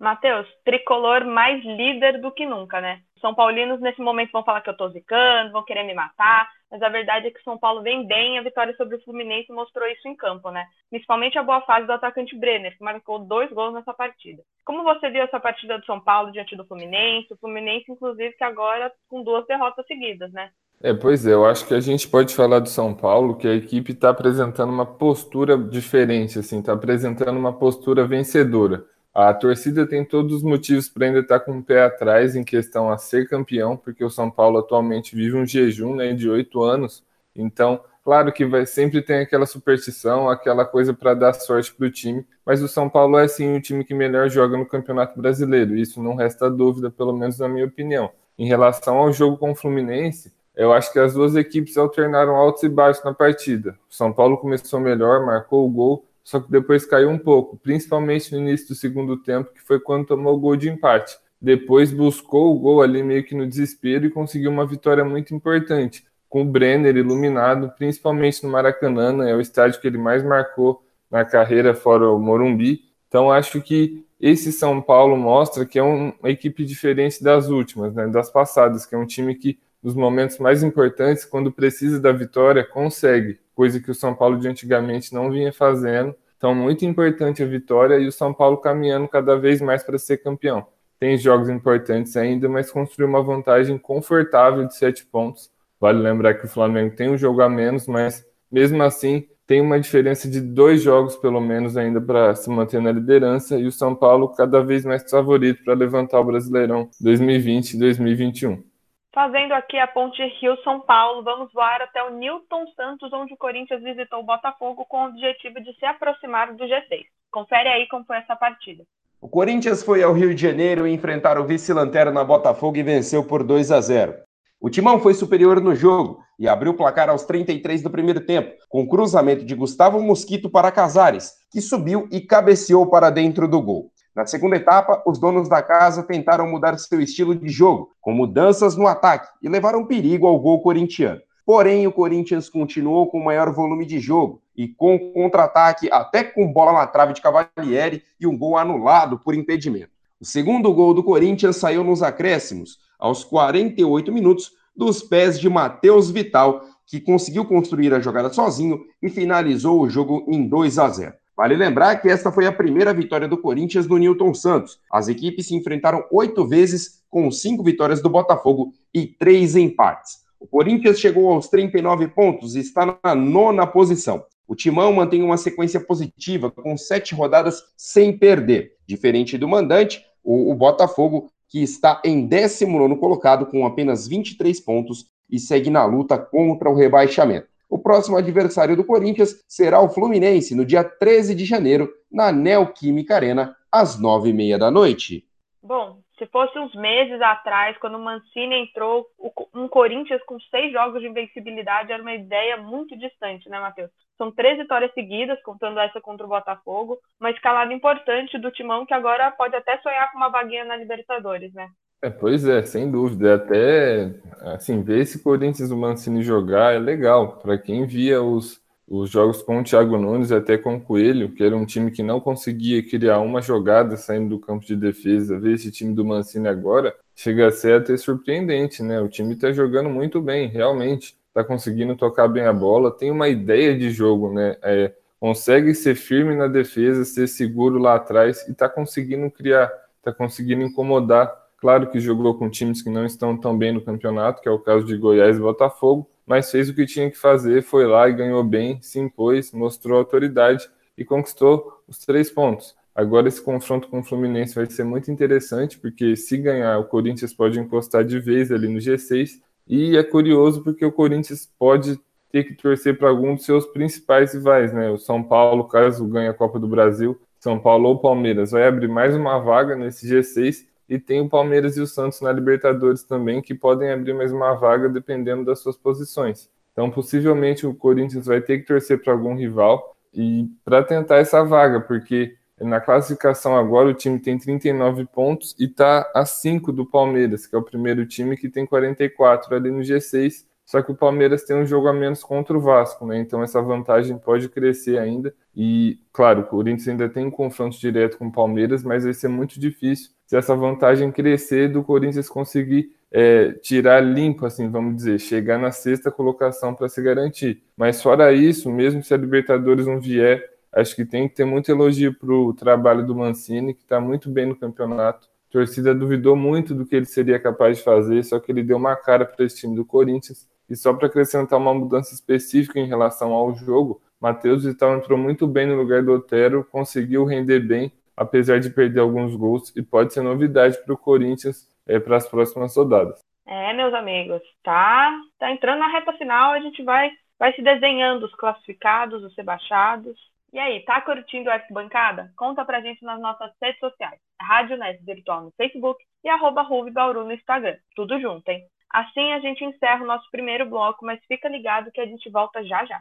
Matheus, 0.00 0.48
tricolor 0.64 1.26
mais 1.26 1.62
líder 1.62 2.22
do 2.22 2.32
que 2.32 2.46
nunca, 2.46 2.80
né? 2.80 3.00
São 3.20 3.34
Paulinos 3.34 3.80
nesse 3.80 4.00
momento 4.00 4.32
vão 4.32 4.42
falar 4.42 4.62
que 4.62 4.70
eu 4.70 4.76
tô 4.76 4.88
zicando, 4.88 5.52
vão 5.52 5.62
querer 5.62 5.84
me 5.84 5.94
matar, 5.94 6.48
mas 6.72 6.80
a 6.80 6.88
verdade 6.88 7.26
é 7.26 7.30
que 7.30 7.42
São 7.42 7.58
Paulo 7.58 7.82
vem 7.82 8.06
bem, 8.06 8.38
a 8.38 8.42
vitória 8.42 8.74
sobre 8.76 8.96
o 8.96 9.02
Fluminense 9.02 9.52
mostrou 9.52 9.86
isso 9.88 10.08
em 10.08 10.16
campo, 10.16 10.50
né? 10.50 10.64
Principalmente 10.88 11.36
a 11.36 11.42
boa 11.42 11.60
fase 11.60 11.86
do 11.86 11.92
atacante 11.92 12.34
Brenner, 12.34 12.74
que 12.74 12.82
marcou 12.82 13.18
dois 13.18 13.52
gols 13.52 13.74
nessa 13.74 13.92
partida. 13.92 14.42
Como 14.64 14.82
você 14.82 15.10
viu 15.10 15.22
essa 15.22 15.38
partida 15.38 15.78
do 15.78 15.84
São 15.84 16.00
Paulo 16.00 16.32
diante 16.32 16.56
do 16.56 16.64
Fluminense? 16.64 17.30
O 17.30 17.36
Fluminense, 17.36 17.92
inclusive, 17.92 18.32
que 18.32 18.42
agora 18.42 18.90
com 19.06 19.22
duas 19.22 19.46
derrotas 19.46 19.86
seguidas, 19.86 20.32
né? 20.32 20.48
É, 20.82 20.94
pois 20.94 21.26
é, 21.26 21.34
eu 21.34 21.44
acho 21.44 21.68
que 21.68 21.74
a 21.74 21.80
gente 21.80 22.08
pode 22.08 22.34
falar 22.34 22.60
do 22.60 22.70
São 22.70 22.94
Paulo 22.94 23.36
que 23.36 23.46
a 23.46 23.54
equipe 23.54 23.92
está 23.92 24.08
apresentando 24.08 24.72
uma 24.72 24.86
postura 24.86 25.58
diferente, 25.58 26.38
assim, 26.38 26.60
está 26.60 26.72
apresentando 26.72 27.36
uma 27.36 27.52
postura 27.52 28.06
vencedora. 28.06 28.82
A 29.14 29.34
torcida 29.34 29.86
tem 29.86 30.04
todos 30.04 30.36
os 30.36 30.42
motivos 30.42 30.88
para 30.88 31.06
ainda 31.06 31.18
estar 31.18 31.40
com 31.40 31.58
o 31.58 31.62
pé 31.62 31.82
atrás 31.84 32.34
em 32.34 32.42
questão 32.42 32.90
a 32.90 32.96
ser 32.96 33.28
campeão, 33.28 33.76
porque 33.76 34.02
o 34.02 34.08
São 34.08 34.30
Paulo 34.30 34.58
atualmente 34.58 35.14
vive 35.14 35.36
um 35.36 35.44
jejum 35.46 35.94
né, 35.94 36.14
de 36.14 36.30
oito 36.30 36.62
anos. 36.62 37.04
Então, 37.36 37.80
claro 38.02 38.32
que 38.32 38.46
vai 38.46 38.64
sempre 38.64 39.02
tem 39.02 39.18
aquela 39.18 39.44
superstição, 39.44 40.30
aquela 40.30 40.64
coisa 40.64 40.94
para 40.94 41.12
dar 41.12 41.34
sorte 41.34 41.74
para 41.74 41.86
o 41.86 41.90
time, 41.90 42.26
mas 42.44 42.62
o 42.62 42.68
São 42.68 42.88
Paulo 42.88 43.18
é 43.18 43.28
sim 43.28 43.54
o 43.54 43.60
time 43.60 43.84
que 43.84 43.92
melhor 43.92 44.30
joga 44.30 44.56
no 44.56 44.64
Campeonato 44.64 45.20
Brasileiro. 45.20 45.76
Isso 45.76 46.02
não 46.02 46.14
resta 46.14 46.50
dúvida, 46.50 46.90
pelo 46.90 47.12
menos 47.12 47.38
na 47.38 47.48
minha 47.48 47.66
opinião. 47.66 48.10
Em 48.38 48.46
relação 48.46 48.96
ao 48.96 49.12
jogo 49.12 49.36
com 49.36 49.52
o 49.52 49.54
Fluminense, 49.54 50.32
eu 50.56 50.72
acho 50.72 50.90
que 50.90 50.98
as 50.98 51.12
duas 51.12 51.36
equipes 51.36 51.76
alternaram 51.76 52.34
altos 52.34 52.62
e 52.62 52.68
baixos 52.68 53.04
na 53.04 53.12
partida. 53.12 53.78
O 53.90 53.94
São 53.94 54.10
Paulo 54.10 54.38
começou 54.38 54.80
melhor, 54.80 55.24
marcou 55.24 55.66
o 55.66 55.70
gol, 55.70 56.06
só 56.24 56.40
que 56.40 56.50
depois 56.50 56.86
caiu 56.86 57.10
um 57.10 57.18
pouco, 57.18 57.56
principalmente 57.56 58.32
no 58.32 58.38
início 58.38 58.68
do 58.68 58.74
segundo 58.74 59.16
tempo, 59.16 59.52
que 59.52 59.60
foi 59.60 59.80
quando 59.80 60.06
tomou 60.06 60.34
o 60.34 60.38
gol 60.38 60.56
de 60.56 60.68
empate. 60.68 61.16
Depois 61.40 61.92
buscou 61.92 62.54
o 62.54 62.58
gol 62.58 62.82
ali 62.82 63.02
meio 63.02 63.24
que 63.24 63.34
no 63.34 63.46
desespero 63.46 64.06
e 64.06 64.10
conseguiu 64.10 64.50
uma 64.50 64.66
vitória 64.66 65.04
muito 65.04 65.34
importante, 65.34 66.04
com 66.28 66.42
o 66.42 66.44
Brenner 66.44 66.96
iluminado, 66.96 67.72
principalmente 67.76 68.42
no 68.44 68.50
Maracanã, 68.50 69.12
né? 69.12 69.32
é 69.32 69.34
o 69.34 69.40
estádio 69.40 69.80
que 69.80 69.86
ele 69.86 69.98
mais 69.98 70.22
marcou 70.22 70.82
na 71.10 71.24
carreira 71.24 71.74
fora 71.74 72.08
o 72.08 72.18
Morumbi. 72.18 72.82
Então 73.08 73.30
acho 73.30 73.60
que 73.60 74.06
esse 74.20 74.52
São 74.52 74.80
Paulo 74.80 75.16
mostra 75.16 75.66
que 75.66 75.78
é 75.78 75.82
uma 75.82 76.14
equipe 76.30 76.64
diferente 76.64 77.22
das 77.22 77.48
últimas, 77.48 77.92
né? 77.92 78.06
das 78.06 78.30
passadas, 78.30 78.86
que 78.86 78.94
é 78.94 78.98
um 78.98 79.06
time 79.06 79.34
que 79.34 79.58
nos 79.82 79.96
momentos 79.96 80.38
mais 80.38 80.62
importantes, 80.62 81.24
quando 81.24 81.50
precisa 81.50 81.98
da 81.98 82.12
vitória, 82.12 82.64
consegue 82.64 83.40
coisa 83.54 83.80
que 83.80 83.90
o 83.90 83.94
São 83.94 84.14
Paulo 84.14 84.38
de 84.38 84.48
antigamente 84.48 85.14
não 85.14 85.30
vinha 85.30 85.52
fazendo. 85.52 86.14
Então, 86.36 86.54
muito 86.54 86.84
importante 86.84 87.42
a 87.42 87.46
vitória 87.46 87.98
e 87.98 88.06
o 88.06 88.12
São 88.12 88.34
Paulo 88.34 88.56
caminhando 88.56 89.06
cada 89.06 89.36
vez 89.36 89.60
mais 89.60 89.82
para 89.82 89.98
ser 89.98 90.18
campeão. 90.18 90.66
Tem 90.98 91.16
jogos 91.16 91.48
importantes 91.48 92.16
ainda, 92.16 92.48
mas 92.48 92.70
construiu 92.70 93.08
uma 93.08 93.22
vantagem 93.22 93.78
confortável 93.78 94.66
de 94.66 94.76
sete 94.76 95.04
pontos. 95.04 95.50
Vale 95.80 96.00
lembrar 96.00 96.34
que 96.34 96.46
o 96.46 96.48
Flamengo 96.48 96.94
tem 96.94 97.10
um 97.10 97.16
jogo 97.16 97.42
a 97.42 97.48
menos, 97.48 97.86
mas 97.86 98.24
mesmo 98.50 98.82
assim 98.82 99.26
tem 99.46 99.60
uma 99.60 99.78
diferença 99.80 100.30
de 100.30 100.40
dois 100.40 100.80
jogos, 100.80 101.16
pelo 101.16 101.40
menos, 101.40 101.76
ainda 101.76 102.00
para 102.00 102.34
se 102.34 102.48
manter 102.48 102.80
na 102.80 102.92
liderança, 102.92 103.58
e 103.58 103.66
o 103.66 103.72
São 103.72 103.94
Paulo 103.94 104.28
cada 104.28 104.62
vez 104.62 104.84
mais 104.84 105.08
favorito 105.10 105.64
para 105.64 105.74
levantar 105.74 106.20
o 106.20 106.24
Brasileirão 106.24 106.88
2020 107.00 107.74
e 107.74 107.78
2021. 107.78 108.71
Fazendo 109.14 109.52
aqui 109.52 109.78
a 109.78 109.86
ponte 109.86 110.22
Rio-São 110.40 110.80
Paulo, 110.80 111.22
vamos 111.22 111.52
voar 111.52 111.82
até 111.82 112.02
o 112.02 112.16
Newton 112.16 112.64
Santos, 112.74 113.12
onde 113.12 113.34
o 113.34 113.36
Corinthians 113.36 113.82
visitou 113.82 114.20
o 114.20 114.24
Botafogo 114.24 114.86
com 114.88 115.02
o 115.02 115.08
objetivo 115.08 115.60
de 115.60 115.70
se 115.78 115.84
aproximar 115.84 116.54
do 116.54 116.64
G6. 116.64 117.04
Confere 117.30 117.68
aí 117.68 117.86
como 117.88 118.06
foi 118.06 118.16
essa 118.16 118.34
partida. 118.34 118.84
O 119.20 119.28
Corinthians 119.28 119.82
foi 119.82 120.02
ao 120.02 120.14
Rio 120.14 120.34
de 120.34 120.40
Janeiro 120.40 120.86
enfrentar 120.86 121.38
o 121.38 121.44
vice-lanterna 121.44 122.24
Botafogo 122.24 122.78
e 122.78 122.82
venceu 122.82 123.22
por 123.22 123.44
2 123.44 123.70
a 123.70 123.82
0. 123.82 124.14
O 124.58 124.70
Timão 124.70 124.98
foi 124.98 125.12
superior 125.12 125.60
no 125.60 125.74
jogo 125.74 126.24
e 126.38 126.48
abriu 126.48 126.72
o 126.72 126.76
placar 126.76 127.10
aos 127.10 127.24
33 127.24 127.82
do 127.82 127.90
primeiro 127.90 128.24
tempo, 128.24 128.54
com 128.70 128.88
cruzamento 128.88 129.44
de 129.44 129.54
Gustavo 129.54 130.00
Mosquito 130.00 130.48
para 130.48 130.72
Casares, 130.72 131.32
que 131.50 131.60
subiu 131.60 132.08
e 132.10 132.20
cabeceou 132.20 132.88
para 132.88 133.10
dentro 133.10 133.46
do 133.46 133.60
gol. 133.60 133.91
Na 134.14 134.26
segunda 134.26 134.56
etapa, 134.56 135.02
os 135.06 135.18
donos 135.18 135.48
da 135.48 135.62
casa 135.62 136.02
tentaram 136.02 136.46
mudar 136.46 136.78
seu 136.78 137.00
estilo 137.00 137.34
de 137.34 137.48
jogo, 137.48 137.92
com 137.98 138.12
mudanças 138.12 138.76
no 138.76 138.86
ataque, 138.86 139.28
e 139.42 139.48
levaram 139.48 139.86
perigo 139.86 140.26
ao 140.26 140.38
gol 140.38 140.60
corintiano. 140.60 141.20
Porém, 141.46 141.86
o 141.86 141.92
Corinthians 141.92 142.48
continuou 142.48 143.08
com 143.08 143.18
maior 143.18 143.52
volume 143.52 143.86
de 143.86 143.98
jogo 143.98 144.42
e 144.54 144.68
com 144.68 144.98
contra-ataque, 145.12 145.90
até 145.90 146.22
com 146.22 146.52
bola 146.52 146.72
na 146.72 146.86
trave 146.86 147.14
de 147.14 147.22
Cavalieri 147.22 148.02
e 148.20 148.26
um 148.26 148.36
gol 148.36 148.58
anulado 148.58 149.18
por 149.18 149.34
impedimento. 149.34 149.90
O 150.20 150.26
segundo 150.26 150.72
gol 150.72 150.92
do 150.92 151.02
Corinthians 151.02 151.56
saiu 151.56 151.82
nos 151.82 152.02
acréscimos, 152.02 152.78
aos 152.98 153.24
48 153.24 154.12
minutos, 154.12 154.52
dos 154.76 155.02
pés 155.02 155.40
de 155.40 155.48
Matheus 155.48 156.10
Vital, 156.10 156.62
que 156.86 157.00
conseguiu 157.00 157.44
construir 157.44 157.92
a 157.94 158.00
jogada 158.00 158.30
sozinho 158.30 158.84
e 159.02 159.08
finalizou 159.08 159.80
o 159.80 159.88
jogo 159.88 160.24
em 160.28 160.46
2 160.46 160.78
a 160.78 160.88
0. 160.88 161.14
Vale 161.36 161.56
lembrar 161.56 161.96
que 161.96 162.08
esta 162.08 162.30
foi 162.30 162.46
a 162.46 162.52
primeira 162.52 162.92
vitória 162.92 163.26
do 163.26 163.38
Corinthians 163.38 163.86
no 163.86 163.96
Newton 163.96 164.34
Santos. 164.34 164.78
As 164.90 165.08
equipes 165.08 165.46
se 165.46 165.54
enfrentaram 165.54 166.04
oito 166.10 166.46
vezes, 166.46 167.02
com 167.08 167.30
cinco 167.30 167.62
vitórias 167.62 168.02
do 168.02 168.10
Botafogo 168.10 168.72
e 168.92 169.06
três 169.06 169.56
empates. 169.56 170.22
O 170.38 170.46
Corinthians 170.46 170.98
chegou 170.98 171.32
aos 171.32 171.48
39 171.48 172.08
pontos 172.08 172.56
e 172.56 172.60
está 172.60 172.98
na 173.02 173.14
nona 173.14 173.66
posição. 173.66 174.24
O 174.46 174.54
Timão 174.54 174.92
mantém 174.92 175.22
uma 175.22 175.36
sequência 175.36 175.80
positiva, 175.80 176.50
com 176.50 176.76
sete 176.76 177.14
rodadas 177.14 177.62
sem 177.76 178.16
perder. 178.18 178.72
Diferente 178.86 179.38
do 179.38 179.48
mandante, 179.48 180.04
o, 180.22 180.54
Botafogo, 180.54 181.30
que 181.48 181.62
está 181.62 182.02
em 182.04 182.26
19 182.26 182.96
colocado, 182.96 183.46
com 183.46 183.64
apenas 183.64 184.06
23 184.06 184.60
pontos 184.60 185.06
e 185.30 185.38
segue 185.38 185.70
na 185.70 185.84
luta 185.84 186.18
contra 186.18 186.68
o 186.68 186.74
rebaixamento. 186.74 187.46
O 187.72 187.78
próximo 187.78 188.18
adversário 188.18 188.76
do 188.76 188.84
Corinthians 188.84 189.42
será 189.48 189.80
o 189.80 189.88
Fluminense 189.88 190.54
no 190.54 190.62
dia 190.62 190.84
13 190.84 191.34
de 191.34 191.46
janeiro, 191.46 191.90
na 192.12 192.30
Neoquímica 192.30 193.14
Arena, 193.14 193.56
às 193.72 193.98
nove 193.98 194.28
e 194.28 194.32
meia 194.34 194.58
da 194.58 194.70
noite. 194.70 195.24
Bom, 195.62 195.96
se 196.18 196.26
fosse 196.26 196.58
uns 196.58 196.74
meses 196.74 197.18
atrás, 197.22 197.78
quando 197.78 197.96
o 197.96 198.04
Mancini 198.04 198.56
entrou, 198.56 199.06
um 199.54 199.66
Corinthians 199.68 200.22
com 200.24 200.38
seis 200.50 200.70
jogos 200.70 201.00
de 201.00 201.08
invencibilidade 201.08 201.90
era 201.90 202.02
uma 202.02 202.12
ideia 202.14 202.58
muito 202.58 202.94
distante, 202.94 203.48
né, 203.48 203.58
Matheus? 203.58 203.90
São 204.18 204.30
três 204.30 204.58
vitórias 204.58 204.92
seguidas, 204.92 205.40
contando 205.42 205.80
essa 205.80 205.98
contra 205.98 206.26
o 206.26 206.28
Botafogo, 206.28 206.98
uma 207.18 207.30
escalada 207.30 207.72
importante 207.72 208.36
do 208.36 208.50
Timão 208.50 208.84
que 208.84 208.92
agora 208.92 209.30
pode 209.30 209.56
até 209.56 209.78
sonhar 209.78 210.12
com 210.12 210.18
uma 210.18 210.28
vaguinha 210.28 210.66
na 210.66 210.76
Libertadores, 210.76 211.54
né? 211.54 211.68
É, 212.02 212.10
pois 212.10 212.44
é, 212.44 212.62
sem 212.64 212.90
dúvida. 212.90 213.36
Até 213.36 214.12
assim, 214.40 214.82
ver 214.82 215.00
esse 215.02 215.20
Corinthians 215.20 215.68
do 215.68 215.76
Mancini 215.76 216.22
jogar 216.22 216.74
é 216.74 216.78
legal. 216.78 217.38
Para 217.38 217.56
quem 217.56 217.86
via 217.86 218.20
os, 218.20 218.60
os 218.88 219.08
jogos 219.08 219.40
com 219.40 219.60
o 219.60 219.64
Thiago 219.64 219.96
Nunes, 219.96 220.32
até 220.32 220.58
com 220.58 220.76
o 220.76 220.80
Coelho, 220.80 221.30
que 221.32 221.44
era 221.44 221.56
um 221.56 221.64
time 221.64 221.92
que 221.92 222.02
não 222.02 222.20
conseguia 222.20 222.82
criar 222.82 223.20
uma 223.20 223.40
jogada 223.40 223.96
saindo 223.96 224.30
do 224.30 224.40
campo 224.40 224.66
de 224.66 224.74
defesa, 224.74 225.38
ver 225.38 225.54
esse 225.54 225.70
time 225.70 225.94
do 225.94 226.04
Mancini 226.04 226.48
agora 226.48 226.94
chega 227.14 227.46
a 227.46 227.52
ser 227.52 227.80
até 227.80 227.96
surpreendente, 227.96 228.82
né? 228.82 229.00
O 229.00 229.08
time 229.08 229.34
está 229.34 229.52
jogando 229.52 229.88
muito 229.88 230.20
bem, 230.20 230.48
realmente. 230.48 231.16
Está 231.28 231.44
conseguindo 231.44 231.96
tocar 231.96 232.26
bem 232.28 232.44
a 232.44 232.52
bola, 232.52 232.90
tem 232.90 233.10
uma 233.10 233.28
ideia 233.28 233.78
de 233.78 233.90
jogo, 233.90 234.32
né? 234.32 234.56
É, 234.62 234.92
consegue 235.20 235.72
ser 235.72 235.94
firme 235.94 236.34
na 236.34 236.48
defesa, 236.48 237.04
ser 237.04 237.28
seguro 237.28 237.78
lá 237.78 237.94
atrás 237.94 238.46
e 238.48 238.52
está 238.52 238.68
conseguindo 238.68 239.30
criar, 239.30 239.72
está 239.98 240.12
conseguindo 240.12 240.62
incomodar 240.62 241.41
Claro 241.62 241.88
que 241.88 242.00
jogou 242.00 242.34
com 242.34 242.50
times 242.50 242.82
que 242.82 242.90
não 242.90 243.06
estão 243.06 243.36
tão 243.36 243.56
bem 243.56 243.70
no 243.70 243.80
campeonato, 243.80 244.42
que 244.42 244.48
é 244.48 244.50
o 244.50 244.58
caso 244.58 244.84
de 244.84 244.96
Goiás 244.96 245.36
e 245.36 245.40
Botafogo, 245.40 246.10
mas 246.26 246.50
fez 246.50 246.68
o 246.68 246.74
que 246.74 246.84
tinha 246.84 247.08
que 247.08 247.16
fazer, 247.16 247.62
foi 247.62 247.86
lá 247.86 248.08
e 248.08 248.12
ganhou 248.12 248.42
bem, 248.42 248.82
se 248.82 248.98
impôs, 248.98 249.52
mostrou 249.52 249.96
autoridade 249.96 250.68
e 250.98 251.04
conquistou 251.04 251.80
os 251.86 251.98
três 251.98 252.32
pontos. 252.32 252.74
Agora 252.92 253.28
esse 253.28 253.40
confronto 253.40 253.86
com 253.86 254.00
o 254.00 254.02
Fluminense 254.02 254.56
vai 254.56 254.66
ser 254.66 254.82
muito 254.82 255.08
interessante, 255.12 255.78
porque 255.78 256.16
se 256.16 256.36
ganhar, 256.36 256.80
o 256.80 256.84
Corinthians 256.86 257.32
pode 257.32 257.60
encostar 257.60 258.04
de 258.04 258.18
vez 258.18 258.50
ali 258.50 258.66
no 258.66 258.80
G6. 258.80 259.40
E 259.68 259.96
é 259.96 260.02
curioso 260.02 260.64
porque 260.64 260.84
o 260.84 260.90
Corinthians 260.90 261.48
pode 261.56 261.96
ter 262.32 262.42
que 262.42 262.54
torcer 262.54 262.98
para 262.98 263.08
algum 263.08 263.36
dos 263.36 263.44
seus 263.44 263.66
principais 263.66 264.34
rivais, 264.34 264.72
né? 264.72 264.90
O 264.90 264.98
São 264.98 265.22
Paulo, 265.22 265.68
caso 265.68 266.08
ganhe 266.08 266.26
a 266.26 266.34
Copa 266.34 266.58
do 266.58 266.66
Brasil, 266.66 267.16
São 267.38 267.60
Paulo 267.60 267.88
ou 267.88 268.00
Palmeiras, 268.00 268.50
vai 268.50 268.66
abrir 268.66 268.88
mais 268.88 269.14
uma 269.14 269.38
vaga 269.38 269.76
nesse 269.76 270.08
G6 270.08 270.71
e 270.88 270.98
tem 270.98 271.20
o 271.20 271.28
Palmeiras 271.28 271.76
e 271.76 271.80
o 271.80 271.86
Santos 271.86 272.20
na 272.20 272.32
Libertadores 272.32 273.02
também, 273.02 273.40
que 273.40 273.54
podem 273.54 273.90
abrir 273.90 274.14
mais 274.14 274.32
uma 274.32 274.54
vaga 274.54 274.88
dependendo 274.88 275.44
das 275.44 275.60
suas 275.60 275.76
posições. 275.76 276.50
Então, 276.72 276.90
possivelmente 276.90 277.66
o 277.66 277.74
Corinthians 277.74 278.26
vai 278.26 278.40
ter 278.40 278.58
que 278.58 278.66
torcer 278.66 279.02
para 279.02 279.12
algum 279.12 279.34
rival 279.34 279.96
e 280.12 280.48
para 280.64 280.82
tentar 280.82 281.16
essa 281.16 281.44
vaga, 281.44 281.80
porque 281.80 282.34
na 282.60 282.80
classificação 282.80 283.56
agora 283.56 283.88
o 283.88 283.94
time 283.94 284.18
tem 284.18 284.38
39 284.38 285.06
pontos 285.06 285.54
e 285.58 285.64
está 285.64 286.10
a 286.14 286.24
5 286.24 286.72
do 286.72 286.86
Palmeiras, 286.86 287.46
que 287.46 287.54
é 287.54 287.58
o 287.58 287.62
primeiro 287.62 288.06
time 288.06 288.36
que 288.36 288.48
tem 288.48 288.66
44 288.66 289.54
ali 289.54 289.70
no 289.70 289.80
G6. 289.80 290.44
Só 290.72 290.80
que 290.80 290.90
o 290.90 290.94
Palmeiras 290.94 291.44
tem 291.44 291.54
um 291.54 291.66
jogo 291.66 291.86
a 291.86 291.92
menos 291.92 292.24
contra 292.24 292.56
o 292.56 292.60
Vasco, 292.60 293.04
né? 293.04 293.18
Então 293.18 293.42
essa 293.42 293.60
vantagem 293.60 294.16
pode 294.16 294.48
crescer 294.48 294.98
ainda. 294.98 295.34
E, 295.54 295.98
claro, 296.10 296.40
o 296.40 296.44
Corinthians 296.44 296.88
ainda 296.88 297.10
tem 297.10 297.26
um 297.26 297.30
confronto 297.30 297.78
direto 297.78 298.16
com 298.16 298.28
o 298.28 298.32
Palmeiras, 298.32 298.82
mas 298.82 299.04
vai 299.04 299.12
ser 299.12 299.28
muito 299.28 299.60
difícil 299.60 300.12
se 300.24 300.34
essa 300.34 300.56
vantagem 300.56 301.12
crescer 301.12 301.68
do 301.68 301.84
Corinthians 301.84 302.26
conseguir 302.26 302.90
é, 303.10 303.52
tirar 303.52 304.00
limpo, 304.00 304.46
assim, 304.46 304.70
vamos 304.70 304.96
dizer, 304.96 305.18
chegar 305.18 305.58
na 305.58 305.70
sexta 305.70 306.10
colocação 306.10 306.74
para 306.74 306.88
se 306.88 307.02
garantir. 307.02 307.62
Mas 307.76 308.02
fora 308.02 308.32
isso, 308.32 308.70
mesmo 308.70 309.04
se 309.04 309.12
a 309.12 309.18
Libertadores 309.18 309.86
não 309.86 310.00
vier, 310.00 310.42
acho 310.72 310.96
que 310.96 311.04
tem 311.04 311.28
que 311.28 311.34
ter 311.34 311.44
muito 311.44 311.70
elogio 311.70 312.14
para 312.14 312.32
o 312.32 312.54
trabalho 312.54 313.06
do 313.06 313.14
Mancini, 313.14 313.74
que 313.74 313.82
está 313.82 314.00
muito 314.00 314.30
bem 314.30 314.46
no 314.46 314.56
campeonato. 314.56 315.28
A 315.50 315.52
torcida 315.52 315.94
duvidou 315.94 316.34
muito 316.34 316.74
do 316.74 316.86
que 316.86 316.96
ele 316.96 317.04
seria 317.04 317.38
capaz 317.38 317.76
de 317.76 317.84
fazer, 317.84 318.24
só 318.24 318.40
que 318.40 318.50
ele 318.50 318.62
deu 318.62 318.78
uma 318.78 318.96
cara 318.96 319.26
para 319.26 319.44
esse 319.44 319.56
time 319.56 319.76
do 319.76 319.84
Corinthians. 319.84 320.50
E 320.72 320.76
só 320.76 320.94
para 320.94 321.06
acrescentar 321.06 321.58
uma 321.58 321.74
mudança 321.74 322.14
específica 322.14 322.80
em 322.80 322.86
relação 322.86 323.34
ao 323.34 323.54
jogo, 323.54 324.00
Matheus 324.18 324.64
Vital 324.64 324.96
entrou 324.96 325.18
muito 325.18 325.46
bem 325.46 325.66
no 325.66 325.76
lugar 325.76 326.02
do 326.02 326.14
Otero, 326.14 326.64
conseguiu 326.64 327.26
render 327.26 327.60
bem, 327.60 327.92
apesar 328.16 328.58
de 328.58 328.70
perder 328.70 329.00
alguns 329.00 329.36
gols, 329.36 329.70
e 329.76 329.82
pode 329.82 330.14
ser 330.14 330.22
novidade 330.22 330.82
para 330.82 330.94
o 330.94 330.96
Corinthians 330.96 331.68
é, 331.86 332.00
para 332.00 332.16
as 332.16 332.26
próximas 332.26 332.74
rodadas. 332.74 333.20
É, 333.46 333.74
meus 333.74 333.92
amigos, 333.92 334.40
tá, 334.62 335.14
tá 335.38 335.50
entrando 335.50 335.80
na 335.80 335.88
reta 335.88 336.14
final, 336.14 336.52
a 336.52 336.60
gente 336.60 336.82
vai, 336.82 337.10
vai 337.38 337.52
se 337.52 337.60
desenhando 337.60 338.24
os 338.24 338.34
classificados, 338.34 339.22
os 339.22 339.36
rebaixados. 339.36 340.16
E 340.54 340.58
aí, 340.58 340.82
tá 340.86 341.02
curtindo 341.02 341.50
a 341.50 341.54
arquibancada? 341.54 342.32
Conta 342.34 342.64
pra 342.64 342.80
gente 342.80 343.04
nas 343.04 343.20
nossas 343.20 343.52
redes 343.62 343.78
sociais. 343.78 344.18
Rádio 344.40 344.78
Nes 344.78 345.04
Virtual 345.04 345.42
no 345.42 345.52
Facebook 345.54 346.02
e 346.24 346.30
arroba 346.30 346.66
Bauru 346.90 347.24
no 347.24 347.32
Instagram. 347.32 347.76
Tudo 347.94 348.18
junto, 348.18 348.48
hein? 348.48 348.64
Assim 348.92 349.32
a 349.32 349.40
gente 349.40 349.64
encerra 349.64 350.04
o 350.04 350.06
nosso 350.06 350.30
primeiro 350.30 350.68
bloco, 350.68 351.04
mas 351.04 351.24
fica 351.26 351.48
ligado 351.48 351.90
que 351.90 352.00
a 352.00 352.06
gente 352.06 352.30
volta 352.30 352.62
já 352.64 352.84
já. 352.84 353.00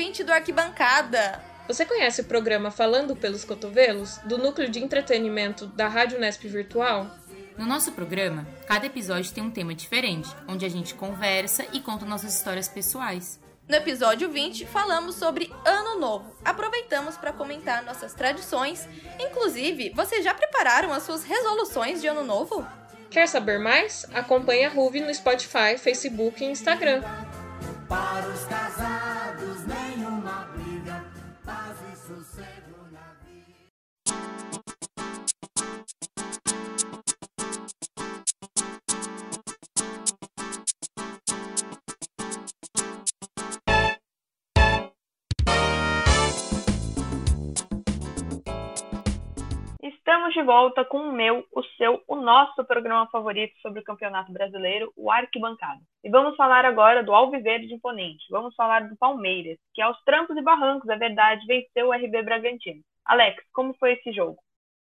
ouvinte 0.00 0.24
do 0.24 0.32
Arquibancada. 0.32 1.49
Você 1.70 1.86
conhece 1.86 2.20
o 2.20 2.24
programa 2.24 2.72
Falando 2.72 3.14
pelos 3.14 3.44
Cotovelos, 3.44 4.18
do 4.24 4.36
núcleo 4.36 4.68
de 4.68 4.82
entretenimento 4.82 5.66
da 5.66 5.86
Rádio 5.86 6.18
Nesp 6.18 6.48
Virtual? 6.48 7.06
No 7.56 7.64
nosso 7.64 7.92
programa, 7.92 8.44
cada 8.66 8.86
episódio 8.86 9.32
tem 9.32 9.44
um 9.44 9.52
tema 9.52 9.72
diferente, 9.72 10.28
onde 10.48 10.66
a 10.66 10.68
gente 10.68 10.96
conversa 10.96 11.64
e 11.72 11.78
conta 11.78 12.04
nossas 12.04 12.34
histórias 12.34 12.66
pessoais. 12.66 13.38
No 13.68 13.76
episódio 13.76 14.28
20, 14.28 14.66
falamos 14.66 15.14
sobre 15.14 15.48
Ano 15.64 16.00
Novo. 16.00 16.34
Aproveitamos 16.44 17.16
para 17.16 17.32
comentar 17.32 17.84
nossas 17.84 18.14
tradições. 18.14 18.88
Inclusive, 19.20 19.92
vocês 19.94 20.24
já 20.24 20.34
prepararam 20.34 20.92
as 20.92 21.04
suas 21.04 21.22
resoluções 21.22 22.00
de 22.00 22.08
Ano 22.08 22.24
Novo? 22.24 22.66
Quer 23.08 23.28
saber 23.28 23.60
mais? 23.60 24.04
Acompanhe 24.12 24.64
a 24.64 24.70
Ruve 24.70 25.00
no 25.00 25.14
Spotify, 25.14 25.78
Facebook 25.78 26.42
e 26.42 26.48
Instagram. 26.48 27.00
Para 27.88 28.26
os 28.26 28.44
casados, 28.46 28.99
Estamos 50.20 50.34
de 50.34 50.42
volta 50.42 50.84
com 50.84 50.98
o 50.98 51.12
meu, 51.12 51.46
o 51.50 51.62
seu, 51.78 52.02
o 52.06 52.14
nosso 52.14 52.62
programa 52.64 53.08
favorito 53.10 53.54
sobre 53.62 53.80
o 53.80 53.82
Campeonato 53.82 54.30
Brasileiro, 54.30 54.92
o 54.94 55.10
Arquibancada. 55.10 55.80
E 56.04 56.10
vamos 56.10 56.36
falar 56.36 56.66
agora 56.66 57.02
do 57.02 57.14
Alviverde 57.14 57.72
Imponente. 57.72 58.26
Vamos 58.30 58.54
falar 58.54 58.86
do 58.86 58.94
Palmeiras, 58.98 59.56
que 59.72 59.80
aos 59.80 59.96
trancos 60.04 60.36
e 60.36 60.42
barrancos, 60.42 60.90
é 60.90 60.96
verdade, 60.98 61.46
venceu 61.46 61.88
o 61.88 61.92
RB 61.94 62.22
Bragantino. 62.22 62.82
Alex, 63.06 63.42
como 63.50 63.72
foi 63.80 63.94
esse 63.94 64.12
jogo? 64.12 64.36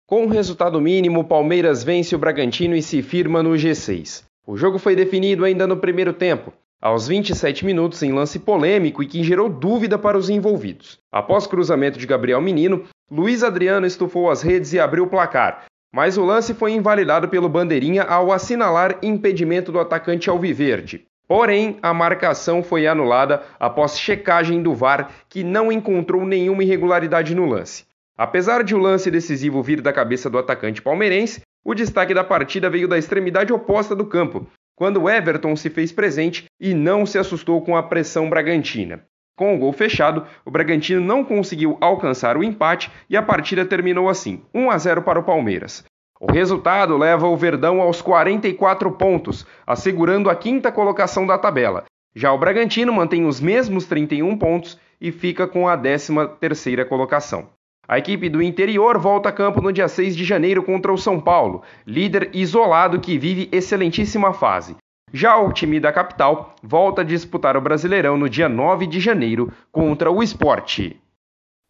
Com 0.06 0.26
um 0.26 0.28
resultado 0.28 0.82
mínimo, 0.82 1.22
o 1.22 1.28
Palmeiras 1.28 1.86
vence 1.86 2.14
o 2.14 2.20
Bragantino 2.20 2.76
e 2.76 2.82
se 2.82 3.02
firma 3.02 3.42
no 3.42 3.52
G6. 3.52 4.26
O 4.46 4.58
jogo 4.58 4.78
foi 4.78 4.94
definido 4.94 5.46
ainda 5.46 5.66
no 5.66 5.78
primeiro 5.78 6.12
tempo, 6.12 6.52
aos 6.82 7.08
27 7.08 7.66
minutos 7.66 8.04
em 8.04 8.12
lance 8.12 8.40
polêmico 8.40 9.02
e 9.02 9.08
que 9.08 9.24
gerou 9.24 9.48
dúvida 9.48 9.98
para 9.98 10.18
os 10.18 10.30
envolvidos. 10.30 11.00
Após 11.10 11.48
cruzamento 11.48 11.98
de 11.98 12.06
Gabriel 12.06 12.42
Menino, 12.42 12.86
Luiz 13.12 13.44
Adriano 13.44 13.88
estufou 13.88 14.30
as 14.30 14.44
redes 14.44 14.72
e 14.72 14.80
abriu 14.80 15.06
o 15.06 15.10
placar, 15.10 15.66
mas 15.92 16.16
o 16.16 16.24
lance 16.24 16.54
foi 16.54 16.74
invalidado 16.74 17.28
pelo 17.28 17.50
Bandeirinha 17.50 18.04
ao 18.04 18.32
assinalar 18.32 19.00
impedimento 19.02 19.72
do 19.72 19.80
atacante 19.80 20.30
Alviverde. 20.30 21.06
Porém, 21.28 21.78
a 21.82 21.94
marcação 21.94 22.62
foi 22.62 22.86
anulada 22.86 23.44
após 23.60 24.00
checagem 24.00 24.62
do 24.62 24.76
VAR, 24.76 25.12
que 25.28 25.44
não 25.44 25.72
encontrou 25.72 26.26
nenhuma 26.26 26.64
irregularidade 26.64 27.34
no 27.34 27.46
lance. 27.46 27.86
Apesar 28.16 28.64
de 28.64 28.76
o 28.76 28.80
lance 28.80 29.10
decisivo 29.10 29.64
vir 29.64 29.82
da 29.82 29.94
cabeça 29.94 30.30
do 30.30 30.38
atacante 30.38 30.82
palmeirense, 30.82 31.42
o 31.64 31.74
destaque 31.74 32.14
da 32.14 32.24
partida 32.24 32.70
veio 32.70 32.88
da 32.88 32.98
extremidade 32.98 33.54
oposta 33.54 33.96
do 33.96 34.06
campo, 34.06 34.46
quando 34.76 35.10
Everton 35.10 35.56
se 35.56 35.70
fez 35.70 35.92
presente 35.92 36.46
e 36.60 36.74
não 36.74 37.06
se 37.06 37.18
assustou 37.18 37.62
com 37.62 37.76
a 37.76 37.84
pressão 37.84 38.30
bragantina. 38.30 39.04
Com 39.40 39.56
o 39.56 39.58
gol 39.58 39.72
fechado, 39.72 40.26
o 40.44 40.52
Bragantino 40.52 41.00
não 41.00 41.24
conseguiu 41.24 41.78
alcançar 41.80 42.36
o 42.36 42.44
empate 42.44 42.92
e 43.10 43.16
a 43.16 43.24
partida 43.24 43.66
terminou 43.66 44.10
assim, 44.10 44.42
1 44.54 44.70
a 44.70 44.78
0 44.78 45.02
para 45.02 45.18
o 45.18 45.24
Palmeiras. 45.24 45.86
O 46.20 46.30
resultado 46.30 46.98
leva 46.98 47.26
o 47.26 47.38
Verdão 47.38 47.80
aos 47.80 48.02
44 48.02 48.92
pontos, 48.92 49.48
assegurando 49.66 50.30
a 50.30 50.36
quinta 50.36 50.74
colocação 50.74 51.26
da 51.26 51.38
tabela. 51.38 51.86
Já 52.14 52.34
o 52.34 52.38
Bragantino 52.38 52.92
mantém 52.92 53.26
os 53.26 53.40
mesmos 53.40 53.86
31 53.86 54.38
pontos 54.38 54.78
e 55.00 55.10
fica 55.10 55.48
com 55.48 55.70
a 55.70 55.78
13ª 55.78 56.84
colocação. 56.84 57.48
A 57.88 57.98
equipe 57.98 58.28
do 58.28 58.42
interior 58.42 58.98
volta 58.98 59.30
a 59.30 59.32
campo 59.32 59.62
no 59.62 59.72
dia 59.72 59.88
6 59.88 60.18
de 60.18 60.26
janeiro 60.26 60.64
contra 60.64 60.92
o 60.92 60.98
São 60.98 61.18
Paulo, 61.18 61.64
líder 61.88 62.30
isolado 62.34 63.00
que 63.00 63.18
vive 63.18 63.48
excelentíssima 63.54 64.34
fase. 64.34 64.76
Já 65.14 65.38
o 65.38 65.52
time 65.52 65.80
da 65.80 65.92
capital 65.92 66.56
volta 66.62 67.02
a 67.02 67.06
disputar 67.06 67.58
o 67.58 67.62
Brasileirão 67.62 68.16
no 68.16 68.30
dia 68.30 68.48
9 68.48 68.86
de 68.86 69.00
janeiro 69.00 69.52
contra 69.72 70.12
o 70.12 70.22
Esporte. 70.22 71.02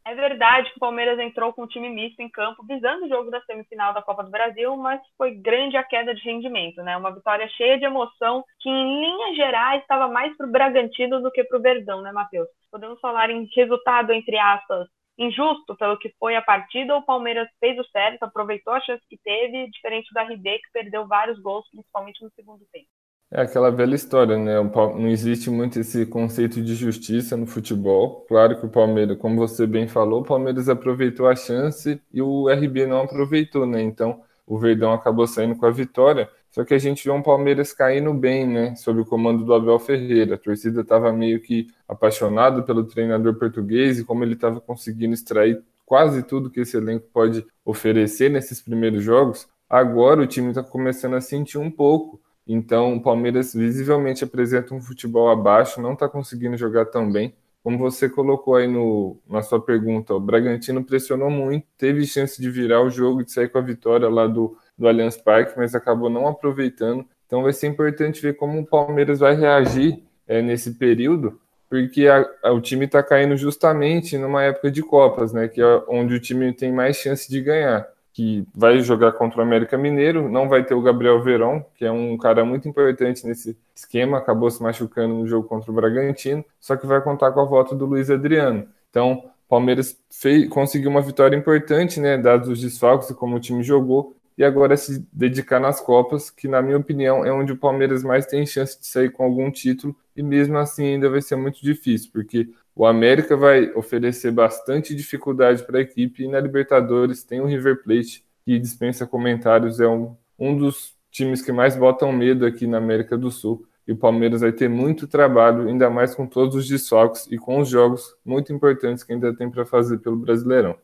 É 0.05 0.15
verdade 0.15 0.71
que 0.71 0.77
o 0.77 0.79
Palmeiras 0.79 1.19
entrou 1.19 1.53
com 1.53 1.63
um 1.63 1.67
time 1.67 1.87
misto 1.87 2.19
em 2.19 2.29
campo 2.29 2.65
visando 2.65 3.05
o 3.05 3.07
jogo 3.07 3.29
da 3.29 3.39
semifinal 3.41 3.93
da 3.93 4.01
Copa 4.01 4.23
do 4.23 4.31
Brasil, 4.31 4.75
mas 4.75 4.99
foi 5.17 5.35
grande 5.35 5.77
a 5.77 5.83
queda 5.83 6.15
de 6.15 6.21
rendimento, 6.23 6.81
né? 6.81 6.97
Uma 6.97 7.13
vitória 7.13 7.47
cheia 7.49 7.77
de 7.77 7.85
emoção 7.85 8.43
que, 8.59 8.69
em 8.69 9.01
linhas 9.01 9.35
gerais, 9.35 9.81
estava 9.81 10.07
mais 10.07 10.35
para 10.35 10.47
o 10.47 10.51
Bragantino 10.51 11.21
do 11.21 11.31
que 11.31 11.43
para 11.43 11.59
o 11.59 11.61
Verdão, 11.61 12.01
né, 12.01 12.11
Matheus? 12.11 12.47
Podemos 12.71 12.99
falar 12.99 13.29
em 13.29 13.47
resultado, 13.55 14.11
entre 14.11 14.37
aspas, 14.37 14.87
injusto 15.17 15.77
pelo 15.77 15.97
que 15.97 16.13
foi 16.19 16.35
a 16.35 16.41
partida, 16.41 16.95
o 16.95 17.05
Palmeiras 17.05 17.47
fez 17.59 17.77
o 17.77 17.83
certo, 17.91 18.23
aproveitou 18.23 18.73
a 18.73 18.81
chance 18.81 19.03
que 19.07 19.17
teve, 19.23 19.69
diferente 19.69 20.11
da 20.13 20.23
RB, 20.23 20.59
que 20.59 20.71
perdeu 20.73 21.07
vários 21.07 21.39
gols, 21.39 21.69
principalmente 21.69 22.23
no 22.23 22.31
segundo 22.31 22.65
tempo. 22.71 22.87
É 23.31 23.41
aquela 23.41 23.69
velha 23.69 23.93
história, 23.93 24.37
né? 24.37 24.55
Não 24.63 25.07
existe 25.07 25.51
muito 25.51 25.79
esse 25.79 26.03
conceito 26.05 26.61
de 26.63 26.73
justiça 26.73 27.37
no 27.37 27.45
futebol. 27.45 28.25
Claro 28.27 28.59
que 28.59 28.65
o 28.65 28.69
Palmeiras, 28.69 29.19
como 29.19 29.35
você 29.35 29.67
bem 29.67 29.87
falou, 29.87 30.21
o 30.21 30.25
Palmeiras 30.25 30.67
aproveitou 30.67 31.27
a 31.27 31.35
chance 31.35 32.01
e 32.11 32.21
o 32.23 32.49
RB 32.49 32.87
não 32.87 33.03
aproveitou, 33.03 33.67
né? 33.67 33.83
Então 33.83 34.21
o 34.47 34.57
Verdão 34.57 34.93
acabou 34.93 35.27
saindo 35.27 35.55
com 35.55 35.65
a 35.67 35.71
vitória. 35.71 36.27
Só 36.49 36.63
que 36.65 36.73
a 36.73 36.79
gente 36.79 37.03
vê 37.05 37.11
um 37.11 37.21
Palmeiras 37.21 37.71
caindo 37.71 38.11
bem, 38.15 38.47
né? 38.47 38.75
Sob 38.75 39.01
o 39.01 39.05
comando 39.05 39.45
do 39.45 39.53
Abel 39.53 39.77
Ferreira. 39.77 40.33
A 40.33 40.37
torcida 40.37 40.81
estava 40.81 41.13
meio 41.13 41.39
que 41.39 41.67
apaixonada 41.87 42.63
pelo 42.63 42.83
treinador 42.83 43.35
português 43.35 43.99
e 43.99 44.03
como 44.03 44.23
ele 44.23 44.33
estava 44.33 44.59
conseguindo 44.59 45.13
extrair 45.13 45.61
quase 45.85 46.23
tudo 46.23 46.49
que 46.49 46.61
esse 46.61 46.77
elenco 46.77 47.07
pode 47.13 47.45
oferecer 47.63 48.29
nesses 48.29 48.59
primeiros 48.59 49.03
jogos, 49.03 49.47
agora 49.69 50.21
o 50.21 50.27
time 50.27 50.49
está 50.49 50.63
começando 50.63 51.15
a 51.15 51.21
sentir 51.21 51.59
um 51.59 51.69
pouco. 51.69 52.19
Então, 52.51 52.95
o 52.95 52.99
Palmeiras 52.99 53.53
visivelmente 53.53 54.23
apresenta 54.23 54.73
um 54.73 54.81
futebol 54.81 55.29
abaixo, 55.29 55.79
não 55.79 55.93
está 55.93 56.09
conseguindo 56.09 56.57
jogar 56.57 56.85
tão 56.85 57.11
bem. 57.11 57.35
Como 57.63 57.77
você 57.77 58.09
colocou 58.09 58.55
aí 58.55 58.67
no, 58.67 59.19
na 59.29 59.43
sua 59.43 59.61
pergunta, 59.61 60.15
o 60.15 60.19
Bragantino 60.19 60.83
pressionou 60.83 61.29
muito, 61.29 61.67
teve 61.77 62.07
chance 62.07 62.41
de 62.41 62.49
virar 62.49 62.81
o 62.81 62.89
jogo, 62.89 63.23
de 63.23 63.31
sair 63.31 63.49
com 63.49 63.59
a 63.59 63.61
vitória 63.61 64.09
lá 64.09 64.25
do, 64.25 64.57
do 64.75 64.87
Allianz 64.87 65.15
Parque, 65.15 65.53
mas 65.57 65.75
acabou 65.75 66.09
não 66.09 66.27
aproveitando. 66.27 67.05
Então 67.27 67.43
vai 67.43 67.53
ser 67.53 67.67
importante 67.67 68.19
ver 68.19 68.35
como 68.35 68.59
o 68.59 68.65
Palmeiras 68.65 69.19
vai 69.19 69.35
reagir 69.35 70.01
é, 70.27 70.41
nesse 70.41 70.71
período, 70.73 71.39
porque 71.69 72.07
a, 72.07 72.27
a, 72.43 72.51
o 72.51 72.59
time 72.59 72.85
está 72.85 73.03
caindo 73.03 73.37
justamente 73.37 74.17
numa 74.17 74.41
época 74.41 74.71
de 74.71 74.81
Copas, 74.81 75.31
né, 75.31 75.47
que 75.47 75.61
é 75.61 75.83
onde 75.87 76.15
o 76.15 76.19
time 76.19 76.51
tem 76.51 76.71
mais 76.71 76.97
chance 76.97 77.29
de 77.29 77.41
ganhar. 77.41 77.87
Que 78.19 78.45
vai 78.53 78.81
jogar 78.81 79.13
contra 79.13 79.39
o 79.39 79.41
América 79.41 79.77
Mineiro, 79.77 80.29
não 80.29 80.49
vai 80.49 80.61
ter 80.65 80.73
o 80.73 80.81
Gabriel 80.81 81.23
Verón, 81.23 81.61
que 81.73 81.85
é 81.85 81.91
um 81.91 82.17
cara 82.17 82.43
muito 82.43 82.67
importante 82.67 83.25
nesse 83.25 83.57
esquema, 83.73 84.17
acabou 84.17 84.51
se 84.51 84.61
machucando 84.61 85.13
no 85.13 85.25
jogo 85.25 85.47
contra 85.47 85.71
o 85.71 85.73
Bragantino, 85.73 86.43
só 86.59 86.75
que 86.75 86.85
vai 86.85 86.99
contar 87.01 87.31
com 87.31 87.39
a 87.39 87.45
volta 87.45 87.73
do 87.73 87.85
Luiz 87.85 88.09
Adriano. 88.09 88.67
Então, 88.89 89.23
Palmeiras 89.47 89.97
fez, 90.11 90.49
conseguiu 90.49 90.89
uma 90.89 90.99
vitória 90.99 91.33
importante, 91.33 92.01
né, 92.01 92.17
dados 92.17 92.49
os 92.49 92.59
desfalques 92.59 93.09
e 93.09 93.13
como 93.13 93.37
o 93.37 93.39
time 93.39 93.63
jogou, 93.63 94.13
e 94.37 94.43
agora 94.43 94.75
se 94.75 95.07
dedicar 95.13 95.61
nas 95.61 95.79
Copas, 95.79 96.29
que 96.29 96.49
na 96.49 96.61
minha 96.61 96.75
opinião 96.75 97.23
é 97.23 97.31
onde 97.31 97.53
o 97.53 97.57
Palmeiras 97.57 98.03
mais 98.03 98.25
tem 98.25 98.45
chance 98.45 98.77
de 98.77 98.85
sair 98.85 99.13
com 99.13 99.23
algum 99.23 99.49
título, 99.49 99.95
e 100.13 100.21
mesmo 100.21 100.57
assim 100.57 100.87
ainda 100.87 101.09
vai 101.09 101.21
ser 101.21 101.37
muito 101.37 101.63
difícil, 101.63 102.09
porque 102.11 102.49
o 102.79 102.85
América 102.85 103.35
vai 103.35 103.73
oferecer 103.73 104.31
bastante 104.31 104.95
dificuldade 104.95 105.63
para 105.63 105.79
a 105.79 105.81
equipe, 105.81 106.23
e 106.23 106.29
na 106.29 106.39
Libertadores 106.39 107.25
tem 107.25 107.41
o 107.41 107.45
River 107.45 107.83
Plate, 107.83 108.23
que 108.45 108.57
dispensa 108.57 109.05
comentários, 109.05 109.81
é 109.81 109.87
um, 109.89 110.15
um 110.39 110.55
dos 110.55 110.95
times 111.11 111.41
que 111.41 111.51
mais 111.51 111.75
botam 111.75 112.09
medo 112.13 112.45
aqui 112.45 112.65
na 112.65 112.77
América 112.77 113.17
do 113.17 113.29
Sul. 113.29 113.67
E 113.85 113.91
o 113.91 113.97
Palmeiras 113.97 114.39
vai 114.39 114.53
ter 114.53 114.69
muito 114.69 115.09
trabalho, 115.09 115.67
ainda 115.67 115.89
mais 115.89 116.15
com 116.15 116.25
todos 116.25 116.55
os 116.55 116.69
desfalques 116.69 117.27
e 117.29 117.37
com 117.37 117.59
os 117.59 117.67
jogos 117.67 118.15
muito 118.23 118.53
importantes 118.53 119.03
que 119.03 119.11
ainda 119.11 119.35
tem 119.35 119.49
para 119.51 119.65
fazer 119.65 119.97
pelo 119.97 120.15
Brasileirão 120.15 120.77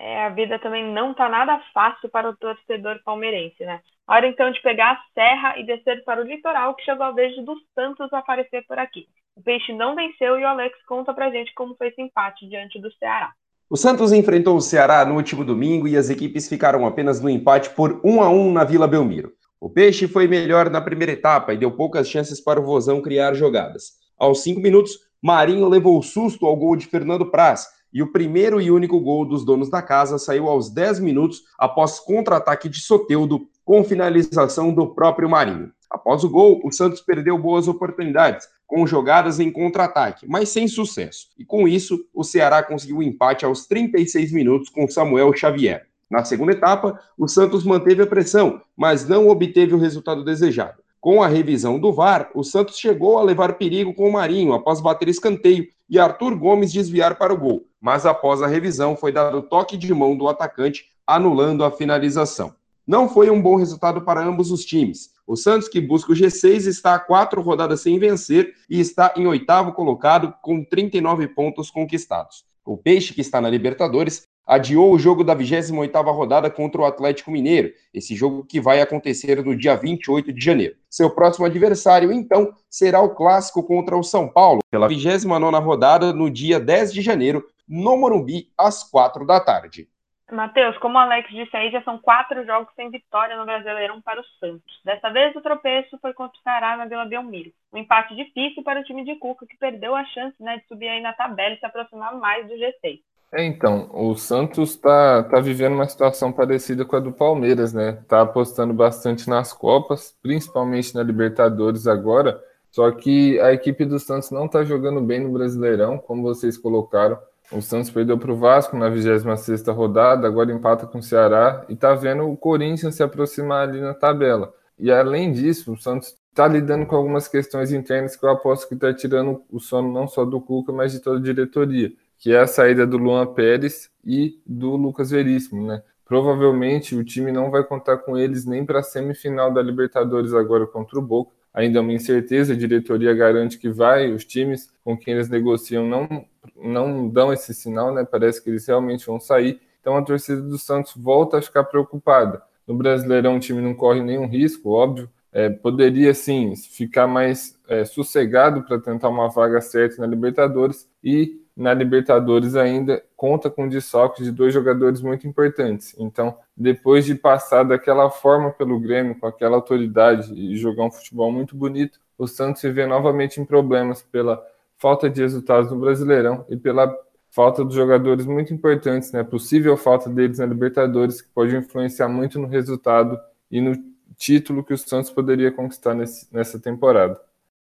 é, 0.00 0.24
a 0.24 0.30
vida 0.30 0.58
também 0.58 0.90
não 0.92 1.12
tá 1.12 1.28
nada 1.28 1.60
fácil 1.74 2.08
para 2.08 2.30
o 2.30 2.36
torcedor 2.36 2.98
palmeirense, 3.04 3.62
né? 3.64 3.80
Hora 4.08 4.26
então 4.26 4.50
de 4.50 4.60
pegar 4.62 4.92
a 4.92 5.00
serra 5.12 5.58
e 5.58 5.66
descer 5.66 6.02
para 6.04 6.22
o 6.22 6.24
litoral, 6.24 6.74
que 6.74 6.82
chegou 6.82 7.04
a 7.04 7.10
vez 7.10 7.36
do 7.44 7.54
Santos 7.74 8.10
aparecer 8.10 8.64
por 8.66 8.78
aqui. 8.78 9.06
O 9.36 9.42
Peixe 9.42 9.74
não 9.74 9.94
venceu 9.94 10.38
e 10.38 10.42
o 10.42 10.48
Alex 10.48 10.74
conta 10.86 11.12
pra 11.12 11.30
gente 11.30 11.52
como 11.54 11.76
foi 11.76 11.88
esse 11.88 12.00
empate 12.00 12.48
diante 12.48 12.80
do 12.80 12.90
Ceará. 12.94 13.30
O 13.68 13.76
Santos 13.76 14.10
enfrentou 14.10 14.56
o 14.56 14.60
Ceará 14.60 15.04
no 15.04 15.16
último 15.16 15.44
domingo 15.44 15.86
e 15.86 15.96
as 15.96 16.08
equipes 16.08 16.48
ficaram 16.48 16.86
apenas 16.86 17.20
no 17.20 17.28
empate 17.28 17.68
por 17.70 18.00
1 18.02 18.22
a 18.22 18.30
1 18.30 18.52
na 18.52 18.64
Vila 18.64 18.88
Belmiro. 18.88 19.32
O 19.60 19.68
Peixe 19.68 20.08
foi 20.08 20.26
melhor 20.26 20.70
na 20.70 20.80
primeira 20.80 21.12
etapa 21.12 21.52
e 21.52 21.58
deu 21.58 21.70
poucas 21.70 22.08
chances 22.08 22.40
para 22.40 22.58
o 22.58 22.64
Vozão 22.64 23.02
criar 23.02 23.34
jogadas. 23.34 23.92
Aos 24.18 24.42
cinco 24.42 24.60
minutos, 24.60 24.92
Marinho 25.22 25.68
levou 25.68 25.98
o 25.98 26.02
susto 26.02 26.46
ao 26.46 26.56
gol 26.56 26.74
de 26.74 26.86
Fernando 26.86 27.30
Praz, 27.30 27.68
e 27.92 28.02
o 28.02 28.12
primeiro 28.12 28.60
e 28.60 28.70
único 28.70 29.00
gol 29.00 29.24
dos 29.24 29.44
donos 29.44 29.68
da 29.68 29.82
casa 29.82 30.18
saiu 30.18 30.48
aos 30.48 30.70
10 30.70 31.00
minutos 31.00 31.42
após 31.58 31.98
contra-ataque 31.98 32.68
de 32.68 32.80
Soteudo 32.80 33.46
com 33.64 33.84
finalização 33.84 34.72
do 34.72 34.88
próprio 34.88 35.28
Marinho. 35.28 35.72
Após 35.90 36.22
o 36.22 36.30
gol, 36.30 36.60
o 36.64 36.70
Santos 36.70 37.00
perdeu 37.00 37.36
boas 37.36 37.66
oportunidades, 37.66 38.46
com 38.66 38.86
jogadas 38.86 39.40
em 39.40 39.50
contra-ataque, 39.50 40.24
mas 40.28 40.48
sem 40.48 40.68
sucesso. 40.68 41.26
E 41.36 41.44
com 41.44 41.66
isso, 41.66 41.98
o 42.14 42.22
Ceará 42.22 42.62
conseguiu 42.62 42.96
o 42.96 42.98
um 43.00 43.02
empate 43.02 43.44
aos 43.44 43.66
36 43.66 44.32
minutos 44.32 44.68
com 44.68 44.86
Samuel 44.88 45.32
Xavier. 45.32 45.86
Na 46.08 46.24
segunda 46.24 46.52
etapa, 46.52 47.00
o 47.18 47.26
Santos 47.26 47.64
manteve 47.64 48.02
a 48.02 48.06
pressão, 48.06 48.60
mas 48.76 49.08
não 49.08 49.28
obteve 49.28 49.74
o 49.74 49.78
resultado 49.78 50.24
desejado. 50.24 50.82
Com 51.00 51.22
a 51.22 51.26
revisão 51.26 51.78
do 51.78 51.92
VAR, 51.92 52.30
o 52.34 52.44
Santos 52.44 52.78
chegou 52.78 53.18
a 53.18 53.22
levar 53.22 53.54
perigo 53.54 53.94
com 53.94 54.08
o 54.08 54.12
Marinho 54.12 54.52
após 54.52 54.80
bater 54.80 55.08
escanteio 55.08 55.66
e 55.88 55.98
Arthur 55.98 56.36
Gomes 56.36 56.72
desviar 56.72 57.16
para 57.16 57.32
o 57.32 57.38
gol, 57.38 57.64
mas 57.80 58.04
após 58.04 58.42
a 58.42 58.46
revisão 58.46 58.96
foi 58.96 59.10
dado 59.10 59.42
toque 59.42 59.76
de 59.76 59.92
mão 59.94 60.16
do 60.16 60.28
atacante, 60.28 60.90
anulando 61.06 61.64
a 61.64 61.70
finalização. 61.70 62.54
Não 62.86 63.08
foi 63.08 63.30
um 63.30 63.40
bom 63.40 63.56
resultado 63.56 64.02
para 64.02 64.22
ambos 64.22 64.50
os 64.50 64.64
times. 64.64 65.10
O 65.26 65.36
Santos, 65.36 65.68
que 65.68 65.80
busca 65.80 66.12
o 66.12 66.14
G6, 66.14 66.66
está 66.66 66.94
a 66.94 66.98
quatro 66.98 67.40
rodadas 67.40 67.82
sem 67.82 67.98
vencer 67.98 68.52
e 68.68 68.80
está 68.80 69.14
em 69.16 69.26
oitavo 69.26 69.72
colocado 69.72 70.34
com 70.42 70.64
39 70.64 71.28
pontos 71.28 71.70
conquistados. 71.70 72.44
O 72.64 72.76
Peixe, 72.76 73.14
que 73.14 73.20
está 73.20 73.40
na 73.40 73.48
Libertadores, 73.48 74.28
adiou 74.46 74.92
o 74.92 74.98
jogo 74.98 75.22
da 75.22 75.36
28ª 75.36 76.12
rodada 76.12 76.50
contra 76.50 76.80
o 76.80 76.84
Atlético 76.84 77.30
Mineiro, 77.30 77.72
esse 77.94 78.16
jogo 78.16 78.44
que 78.44 78.60
vai 78.60 78.80
acontecer 78.80 79.44
no 79.44 79.56
dia 79.56 79.76
28 79.76 80.32
de 80.32 80.44
janeiro. 80.44 80.74
Seu 80.90 81.08
próximo 81.08 81.46
adversário, 81.46 82.10
então, 82.10 82.52
será 82.68 83.00
o 83.00 83.10
clássico 83.10 83.62
contra 83.62 83.96
o 83.96 84.02
São 84.02 84.26
Paulo, 84.26 84.60
pela 84.68 84.88
29ª 84.88 85.62
rodada 85.62 86.12
no 86.12 86.28
dia 86.28 86.58
10 86.58 86.92
de 86.92 87.00
janeiro, 87.00 87.46
no 87.70 87.96
Morumbi, 87.96 88.50
às 88.58 88.82
4 88.82 89.24
da 89.24 89.38
tarde. 89.38 89.88
Matheus, 90.32 90.76
como 90.78 90.96
o 90.96 90.98
Alex 90.98 91.28
disse 91.30 91.56
aí, 91.56 91.70
já 91.70 91.82
são 91.82 91.98
quatro 91.98 92.44
jogos 92.44 92.72
sem 92.74 92.90
vitória 92.90 93.36
no 93.36 93.44
Brasileirão 93.44 94.00
para 94.00 94.20
o 94.20 94.24
Santos. 94.38 94.80
Dessa 94.84 95.10
vez 95.10 95.34
o 95.36 95.40
tropeço 95.40 95.98
foi 96.00 96.12
contra 96.12 96.38
o 96.38 96.42
Ceará 96.42 96.76
na 96.76 96.86
Vila 96.86 97.04
Belmiro. 97.04 97.52
Um 97.72 97.78
empate 97.78 98.14
difícil 98.14 98.62
para 98.62 98.80
o 98.80 98.84
time 98.84 99.04
de 99.04 99.16
Cuca, 99.16 99.46
que 99.46 99.56
perdeu 99.56 99.94
a 99.94 100.04
chance 100.04 100.34
né, 100.40 100.58
de 100.58 100.66
subir 100.66 100.88
aí 100.88 101.00
na 101.00 101.12
tabela 101.12 101.54
e 101.54 101.58
se 101.58 101.66
aproximar 101.66 102.14
mais 102.16 102.46
do 102.46 102.54
G6. 102.54 103.00
É, 103.32 103.44
então, 103.44 103.88
o 103.92 104.16
Santos 104.16 104.70
está 104.70 105.22
tá 105.22 105.40
vivendo 105.40 105.74
uma 105.74 105.88
situação 105.88 106.32
parecida 106.32 106.84
com 106.84 106.96
a 106.96 107.00
do 107.00 107.12
Palmeiras, 107.12 107.72
né? 107.72 108.02
Tá 108.08 108.22
apostando 108.22 108.74
bastante 108.74 109.28
nas 109.28 109.52
Copas, 109.52 110.16
principalmente 110.20 110.94
na 110.94 111.02
Libertadores 111.02 111.86
agora. 111.86 112.42
Só 112.72 112.90
que 112.90 113.38
a 113.40 113.52
equipe 113.52 113.84
do 113.84 114.00
Santos 114.00 114.32
não 114.32 114.46
está 114.46 114.64
jogando 114.64 115.00
bem 115.00 115.20
no 115.20 115.32
Brasileirão, 115.32 115.98
como 115.98 116.22
vocês 116.22 116.58
colocaram. 116.58 117.18
O 117.50 117.60
Santos 117.60 117.90
perdeu 117.90 118.16
para 118.16 118.32
o 118.32 118.36
Vasco 118.36 118.76
na 118.76 118.88
26 118.88 119.66
rodada, 119.68 120.26
agora 120.26 120.52
empata 120.52 120.86
com 120.86 120.98
o 120.98 121.02
Ceará 121.02 121.64
e 121.68 121.72
está 121.72 121.94
vendo 121.94 122.28
o 122.28 122.36
Corinthians 122.36 122.94
se 122.94 123.02
aproximar 123.02 123.68
ali 123.68 123.80
na 123.80 123.92
tabela. 123.94 124.52
E 124.78 124.90
além 124.90 125.32
disso, 125.32 125.72
o 125.72 125.76
Santos 125.76 126.14
está 126.28 126.46
lidando 126.46 126.86
com 126.86 126.94
algumas 126.94 127.26
questões 127.26 127.72
internas 127.72 128.14
que 128.14 128.24
eu 128.24 128.30
aposto 128.30 128.68
que 128.68 128.74
está 128.74 128.94
tirando 128.94 129.42
o 129.50 129.58
sono 129.58 129.92
não 129.92 130.06
só 130.06 130.24
do 130.24 130.40
Cuca, 130.40 130.72
mas 130.72 130.92
de 130.92 131.00
toda 131.00 131.18
a 131.18 131.22
diretoria 131.22 131.92
que 132.20 132.32
é 132.32 132.38
a 132.38 132.46
saída 132.46 132.86
do 132.86 132.98
Luan 132.98 133.26
Pérez 133.26 133.90
e 134.04 134.38
do 134.46 134.76
Lucas 134.76 135.10
Veríssimo, 135.10 135.66
né? 135.66 135.82
Provavelmente 136.04 136.94
o 136.94 137.02
time 137.02 137.32
não 137.32 137.50
vai 137.50 137.64
contar 137.64 137.96
com 137.96 138.18
eles 138.18 138.44
nem 138.44 138.64
para 138.64 138.80
a 138.80 138.82
semifinal 138.82 139.50
da 139.52 139.62
Libertadores 139.62 140.34
agora 140.34 140.66
contra 140.66 140.98
o 140.98 141.02
Boca. 141.02 141.32
Ainda 141.52 141.78
é 141.78 141.80
uma 141.80 141.92
incerteza, 141.92 142.52
a 142.52 142.56
diretoria 142.56 143.14
garante 143.14 143.58
que 143.58 143.70
vai, 143.70 144.12
os 144.12 144.24
times 144.24 144.70
com 144.84 144.96
quem 144.96 145.14
eles 145.14 145.30
negociam 145.30 145.86
não, 145.86 146.26
não 146.62 147.08
dão 147.08 147.32
esse 147.32 147.54
sinal, 147.54 147.92
né? 147.92 148.04
Parece 148.04 148.42
que 148.42 148.50
eles 148.50 148.66
realmente 148.66 149.06
vão 149.06 149.18
sair. 149.18 149.60
Então 149.80 149.96
a 149.96 150.02
torcida 150.02 150.42
do 150.42 150.58
Santos 150.58 150.94
volta 150.96 151.38
a 151.38 151.42
ficar 151.42 151.64
preocupada. 151.64 152.42
No 152.66 152.74
Brasileirão 152.74 153.36
o 153.36 153.40
time 153.40 153.60
não 153.60 153.74
corre 153.74 154.02
nenhum 154.02 154.26
risco, 154.26 154.70
óbvio. 154.70 155.08
É, 155.32 155.48
poderia 155.48 156.12
sim 156.12 156.56
ficar 156.56 157.06
mais 157.06 157.56
é, 157.68 157.84
sossegado 157.84 158.62
para 158.62 158.80
tentar 158.80 159.08
uma 159.08 159.28
vaga 159.28 159.60
certa 159.60 160.00
na 160.00 160.06
Libertadores 160.06 160.88
e 161.04 161.40
na 161.56 161.74
Libertadores 161.74 162.56
ainda 162.56 163.02
conta 163.16 163.50
com 163.50 163.68
desfalques 163.68 164.24
de 164.24 164.32
dois 164.32 164.52
jogadores 164.52 165.00
muito 165.02 165.28
importantes. 165.28 165.94
Então, 165.98 166.36
depois 166.56 167.04
de 167.04 167.14
passar 167.14 167.64
daquela 167.64 168.10
forma 168.10 168.50
pelo 168.50 168.80
Grêmio, 168.80 169.18
com 169.18 169.26
aquela 169.26 169.56
autoridade 169.56 170.32
e 170.34 170.56
jogar 170.56 170.84
um 170.84 170.90
futebol 170.90 171.30
muito 171.30 171.54
bonito, 171.54 172.00
o 172.16 172.26
Santos 172.26 172.60
se 172.60 172.70
vê 172.70 172.86
novamente 172.86 173.40
em 173.40 173.44
problemas 173.44 174.02
pela 174.02 174.42
falta 174.80 175.10
de 175.10 175.20
resultados 175.20 175.70
no 175.70 175.78
Brasileirão 175.78 176.44
e 176.48 176.56
pela 176.56 176.92
falta 177.30 177.64
dos 177.64 177.74
jogadores 177.74 178.26
muito 178.26 178.52
importantes, 178.52 179.12
né? 179.12 179.22
Possível 179.22 179.76
falta 179.76 180.08
deles 180.08 180.38
na 180.38 180.46
Libertadores, 180.46 181.22
que 181.22 181.28
pode 181.32 181.54
influenciar 181.54 182.08
muito 182.08 182.38
no 182.38 182.48
resultado 182.48 183.18
e 183.50 183.60
no 183.60 183.72
título 184.16 184.64
que 184.64 184.74
o 184.74 184.78
Santos 184.78 185.10
poderia 185.10 185.52
conquistar 185.52 185.94
nesse, 185.94 186.32
nessa 186.34 186.60
temporada. 186.60 187.20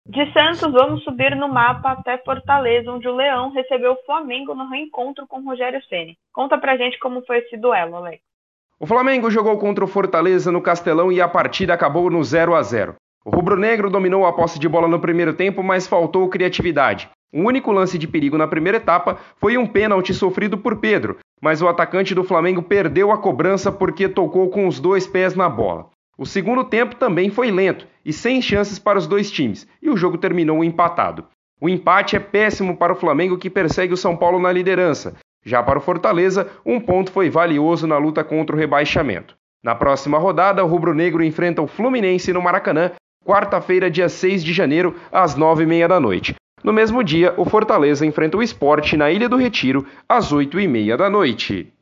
De 0.05 0.31
Santos, 0.33 0.71
vamos 0.71 1.03
subir 1.03 1.35
no 1.35 1.47
mapa 1.47 1.91
até 1.91 2.17
Fortaleza, 2.19 2.91
onde 2.91 3.07
o 3.07 3.15
Leão 3.15 3.51
recebeu 3.51 3.91
o 3.93 4.05
Flamengo 4.05 4.55
no 4.55 4.67
reencontro 4.67 5.27
com 5.27 5.43
Rogério 5.43 5.81
Ceni. 5.87 6.17
Conta 6.33 6.57
pra 6.57 6.77
gente 6.77 6.97
como 6.99 7.23
foi 7.23 7.39
esse 7.39 7.55
duelo, 7.57 7.97
Alex. 7.97 8.21
O 8.79 8.87
Flamengo 8.87 9.29
jogou 9.29 9.59
contra 9.59 9.83
o 9.85 9.87
Fortaleza 9.87 10.51
no 10.51 10.61
Castelão 10.61 11.11
e 11.11 11.21
a 11.21 11.27
partida 11.27 11.73
acabou 11.73 12.09
no 12.09 12.23
0 12.23 12.55
a 12.55 12.63
0. 12.63 12.95
O 13.23 13.29
rubro-negro 13.29 13.89
dominou 13.89 14.25
a 14.25 14.33
posse 14.33 14.57
de 14.57 14.67
bola 14.67 14.87
no 14.87 14.99
primeiro 14.99 15.33
tempo, 15.33 15.61
mas 15.61 15.85
faltou 15.85 16.27
criatividade. 16.27 17.07
O 17.31 17.41
único 17.43 17.71
lance 17.71 17.97
de 17.97 18.07
perigo 18.07 18.35
na 18.35 18.47
primeira 18.47 18.77
etapa 18.77 19.19
foi 19.37 19.57
um 19.57 19.67
pênalti 19.67 20.11
sofrido 20.11 20.57
por 20.57 20.77
Pedro, 20.77 21.17
mas 21.39 21.61
o 21.61 21.67
atacante 21.67 22.15
do 22.15 22.23
Flamengo 22.23 22.63
perdeu 22.63 23.11
a 23.11 23.17
cobrança 23.19 23.71
porque 23.71 24.09
tocou 24.09 24.49
com 24.49 24.67
os 24.67 24.79
dois 24.79 25.05
pés 25.05 25.35
na 25.35 25.47
bola. 25.47 25.89
O 26.17 26.25
segundo 26.25 26.63
tempo 26.63 26.95
também 26.95 27.29
foi 27.29 27.51
lento 27.51 27.87
e 28.03 28.11
sem 28.11 28.41
chances 28.41 28.79
para 28.79 28.97
os 28.97 29.05
dois 29.05 29.29
times, 29.29 29.67
e 29.81 29.89
o 29.89 29.95
jogo 29.95 30.17
terminou 30.17 30.63
empatado. 30.63 31.25
O 31.61 31.69
empate 31.69 32.15
é 32.15 32.19
péssimo 32.19 32.75
para 32.75 32.93
o 32.93 32.95
Flamengo 32.95 33.37
que 33.37 33.51
persegue 33.51 33.93
o 33.93 33.97
São 33.97 34.17
Paulo 34.17 34.39
na 34.39 34.51
liderança. 34.51 35.15
Já 35.45 35.61
para 35.61 35.77
o 35.77 35.81
Fortaleza, 35.81 36.49
um 36.65 36.79
ponto 36.79 37.11
foi 37.11 37.29
valioso 37.29 37.85
na 37.85 37.99
luta 37.99 38.23
contra 38.23 38.55
o 38.55 38.59
rebaixamento. 38.59 39.35
Na 39.63 39.75
próxima 39.75 40.17
rodada, 40.17 40.63
o 40.65 40.67
rubro-negro 40.67 41.23
enfrenta 41.23 41.61
o 41.61 41.67
Fluminense 41.67 42.33
no 42.33 42.41
Maracanã, 42.41 42.91
quarta-feira, 43.25 43.89
dia 43.89 44.09
6 44.09 44.43
de 44.43 44.53
janeiro, 44.53 44.95
às 45.11 45.35
9h30 45.35 45.87
da 45.87 45.99
noite. 45.99 46.35
No 46.63 46.71
mesmo 46.71 47.03
dia, 47.03 47.33
o 47.37 47.45
Fortaleza 47.45 48.05
enfrenta 48.05 48.37
o 48.37 48.43
Esporte 48.43 48.95
na 48.95 49.09
Ilha 49.11 49.27
do 49.27 49.35
Retiro, 49.35 49.85
às 50.07 50.31
8h30 50.31 50.95
da 50.95 51.09
noite. 51.09 51.73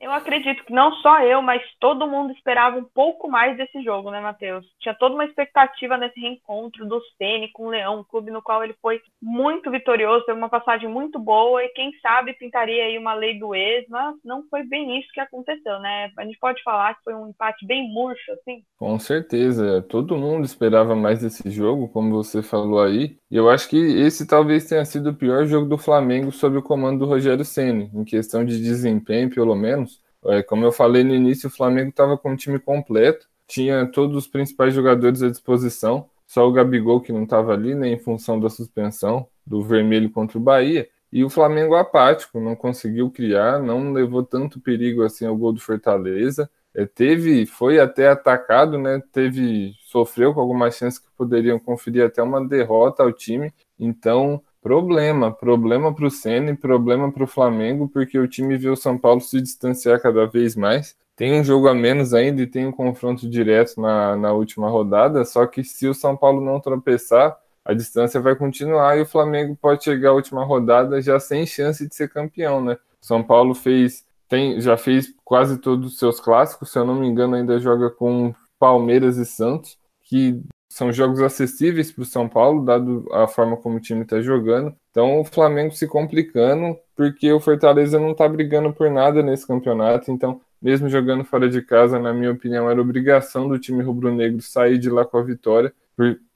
Eu 0.00 0.12
acredito 0.12 0.64
que 0.64 0.72
não 0.72 0.92
só 0.94 1.20
eu, 1.22 1.42
mas 1.42 1.62
todo 1.78 2.08
mundo 2.08 2.32
esperava 2.32 2.78
um 2.78 2.84
pouco 2.84 3.28
mais 3.28 3.56
desse 3.58 3.82
jogo, 3.82 4.10
né, 4.10 4.18
Matheus? 4.18 4.66
Tinha 4.80 4.94
toda 4.94 5.14
uma 5.14 5.26
expectativa 5.26 5.98
nesse 5.98 6.18
reencontro 6.18 6.86
do 6.86 7.00
Ceni 7.18 7.50
com 7.52 7.66
o 7.66 7.70
Leão, 7.70 8.00
um 8.00 8.04
clube 8.04 8.30
no 8.30 8.40
qual 8.40 8.64
ele 8.64 8.74
foi 8.80 9.00
muito 9.20 9.70
vitorioso, 9.70 10.24
teve 10.24 10.38
uma 10.38 10.48
passagem 10.48 10.88
muito 10.88 11.18
boa 11.18 11.62
e 11.62 11.68
quem 11.70 11.92
sabe 12.00 12.32
pintaria 12.32 12.84
aí 12.84 12.96
uma 12.96 13.12
lei 13.12 13.38
do 13.38 13.54
ex, 13.54 13.84
mas 13.90 14.16
não 14.24 14.42
foi 14.48 14.62
bem 14.62 14.98
isso 14.98 15.12
que 15.12 15.20
aconteceu, 15.20 15.78
né? 15.80 16.10
A 16.16 16.24
gente 16.24 16.38
pode 16.38 16.62
falar 16.62 16.94
que 16.94 17.04
foi 17.04 17.14
um 17.14 17.28
empate 17.28 17.66
bem 17.66 17.92
murcho, 17.92 18.32
assim. 18.32 18.62
Com 18.78 18.98
certeza, 18.98 19.82
todo 19.82 20.16
mundo 20.16 20.46
esperava 20.46 20.96
mais 20.96 21.20
desse 21.20 21.50
jogo, 21.50 21.88
como 21.88 22.10
você 22.10 22.42
falou 22.42 22.82
aí. 22.82 23.18
E 23.30 23.36
eu 23.36 23.50
acho 23.50 23.68
que 23.68 23.76
esse 23.76 24.26
talvez 24.26 24.66
tenha 24.66 24.84
sido 24.84 25.10
o 25.10 25.14
pior 25.14 25.44
jogo 25.44 25.68
do 25.68 25.76
Flamengo 25.76 26.32
sob 26.32 26.56
o 26.56 26.62
comando 26.62 27.00
do 27.00 27.06
Rogério 27.06 27.44
Ceni, 27.44 27.90
em 27.94 28.04
questão 28.04 28.44
de 28.44 28.60
desempenho, 28.60 29.30
pelo 29.30 29.54
menos. 29.54 29.89
É, 30.26 30.42
como 30.42 30.64
eu 30.64 30.72
falei 30.72 31.02
no 31.02 31.14
início, 31.14 31.48
o 31.48 31.52
Flamengo 31.52 31.90
estava 31.90 32.16
com 32.16 32.32
um 32.32 32.36
time 32.36 32.58
completo, 32.58 33.26
tinha 33.46 33.86
todos 33.86 34.16
os 34.16 34.26
principais 34.26 34.74
jogadores 34.74 35.22
à 35.22 35.28
disposição, 35.28 36.08
só 36.26 36.46
o 36.46 36.52
Gabigol 36.52 37.00
que 37.00 37.12
não 37.12 37.24
estava 37.24 37.52
ali, 37.52 37.74
né, 37.74 37.88
em 37.88 37.98
função 37.98 38.38
da 38.38 38.48
suspensão 38.48 39.26
do 39.44 39.62
vermelho 39.62 40.10
contra 40.10 40.38
o 40.38 40.40
Bahia. 40.40 40.88
E 41.12 41.24
o 41.24 41.30
Flamengo 41.30 41.74
apático, 41.74 42.38
não 42.38 42.54
conseguiu 42.54 43.10
criar, 43.10 43.58
não 43.60 43.92
levou 43.92 44.22
tanto 44.22 44.60
perigo 44.60 45.02
assim 45.02 45.26
ao 45.26 45.36
gol 45.36 45.52
do 45.52 45.60
Fortaleza. 45.60 46.48
É, 46.72 46.86
teve, 46.86 47.46
foi 47.46 47.80
até 47.80 48.08
atacado, 48.08 48.78
né? 48.78 49.02
Teve, 49.12 49.74
sofreu 49.86 50.32
com 50.32 50.40
algumas 50.40 50.76
chances 50.76 51.00
que 51.00 51.08
poderiam 51.16 51.58
conferir 51.58 52.04
até 52.04 52.22
uma 52.22 52.46
derrota 52.46 53.02
ao 53.02 53.12
time. 53.12 53.52
Então, 53.76 54.40
Problema, 54.62 55.32
problema 55.32 55.94
para 55.94 56.06
o 56.06 56.10
Ceni, 56.10 56.54
problema 56.54 57.10
para 57.10 57.24
o 57.24 57.26
Flamengo, 57.26 57.88
porque 57.88 58.18
o 58.18 58.28
time 58.28 58.58
viu 58.58 58.74
o 58.74 58.76
São 58.76 58.98
Paulo 58.98 59.20
se 59.20 59.40
distanciar 59.40 60.00
cada 60.00 60.26
vez 60.26 60.54
mais. 60.54 60.94
Tem 61.16 61.38
um 61.38 61.44
jogo 61.44 61.68
a 61.68 61.74
menos 61.74 62.12
ainda 62.12 62.42
e 62.42 62.46
tem 62.46 62.66
um 62.66 62.72
confronto 62.72 63.28
direto 63.28 63.80
na, 63.80 64.16
na 64.16 64.32
última 64.32 64.68
rodada. 64.68 65.24
Só 65.24 65.46
que 65.46 65.64
se 65.64 65.86
o 65.86 65.94
São 65.94 66.16
Paulo 66.16 66.42
não 66.42 66.60
tropeçar, 66.60 67.38
a 67.64 67.72
distância 67.72 68.20
vai 68.20 68.34
continuar 68.36 68.98
e 68.98 69.02
o 69.02 69.06
Flamengo 69.06 69.56
pode 69.56 69.84
chegar 69.84 70.10
à 70.10 70.12
última 70.12 70.44
rodada 70.44 71.00
já 71.00 71.18
sem 71.18 71.46
chance 71.46 71.86
de 71.86 71.94
ser 71.94 72.08
campeão, 72.08 72.62
né? 72.62 72.76
São 73.00 73.22
Paulo 73.22 73.54
fez, 73.54 74.04
tem, 74.28 74.60
já 74.60 74.76
fez 74.76 75.14
quase 75.24 75.58
todos 75.58 75.92
os 75.92 75.98
seus 75.98 76.20
clássicos, 76.20 76.70
se 76.70 76.78
eu 76.78 76.84
não 76.84 76.94
me 76.94 77.06
engano, 77.06 77.34
ainda 77.34 77.58
joga 77.58 77.90
com 77.90 78.34
Palmeiras 78.58 79.16
e 79.16 79.24
Santos, 79.24 79.78
que 80.02 80.42
são 80.70 80.92
jogos 80.92 81.20
acessíveis 81.20 81.90
para 81.90 82.02
o 82.02 82.06
São 82.06 82.28
Paulo, 82.28 82.64
dado 82.64 83.04
a 83.12 83.26
forma 83.26 83.56
como 83.56 83.76
o 83.76 83.80
time 83.80 84.02
está 84.02 84.22
jogando. 84.22 84.72
Então 84.90 85.20
o 85.20 85.24
Flamengo 85.24 85.74
se 85.74 85.86
complicando, 85.88 86.78
porque 86.94 87.30
o 87.32 87.40
Fortaleza 87.40 87.98
não 87.98 88.12
está 88.12 88.28
brigando 88.28 88.72
por 88.72 88.88
nada 88.88 89.20
nesse 89.20 89.44
campeonato. 89.44 90.12
Então, 90.12 90.40
mesmo 90.62 90.88
jogando 90.88 91.24
fora 91.24 91.48
de 91.50 91.60
casa, 91.60 91.98
na 91.98 92.14
minha 92.14 92.30
opinião, 92.30 92.70
era 92.70 92.80
obrigação 92.80 93.48
do 93.48 93.58
time 93.58 93.82
rubro-negro 93.82 94.40
sair 94.40 94.78
de 94.78 94.88
lá 94.88 95.04
com 95.04 95.18
a 95.18 95.24
vitória, 95.24 95.72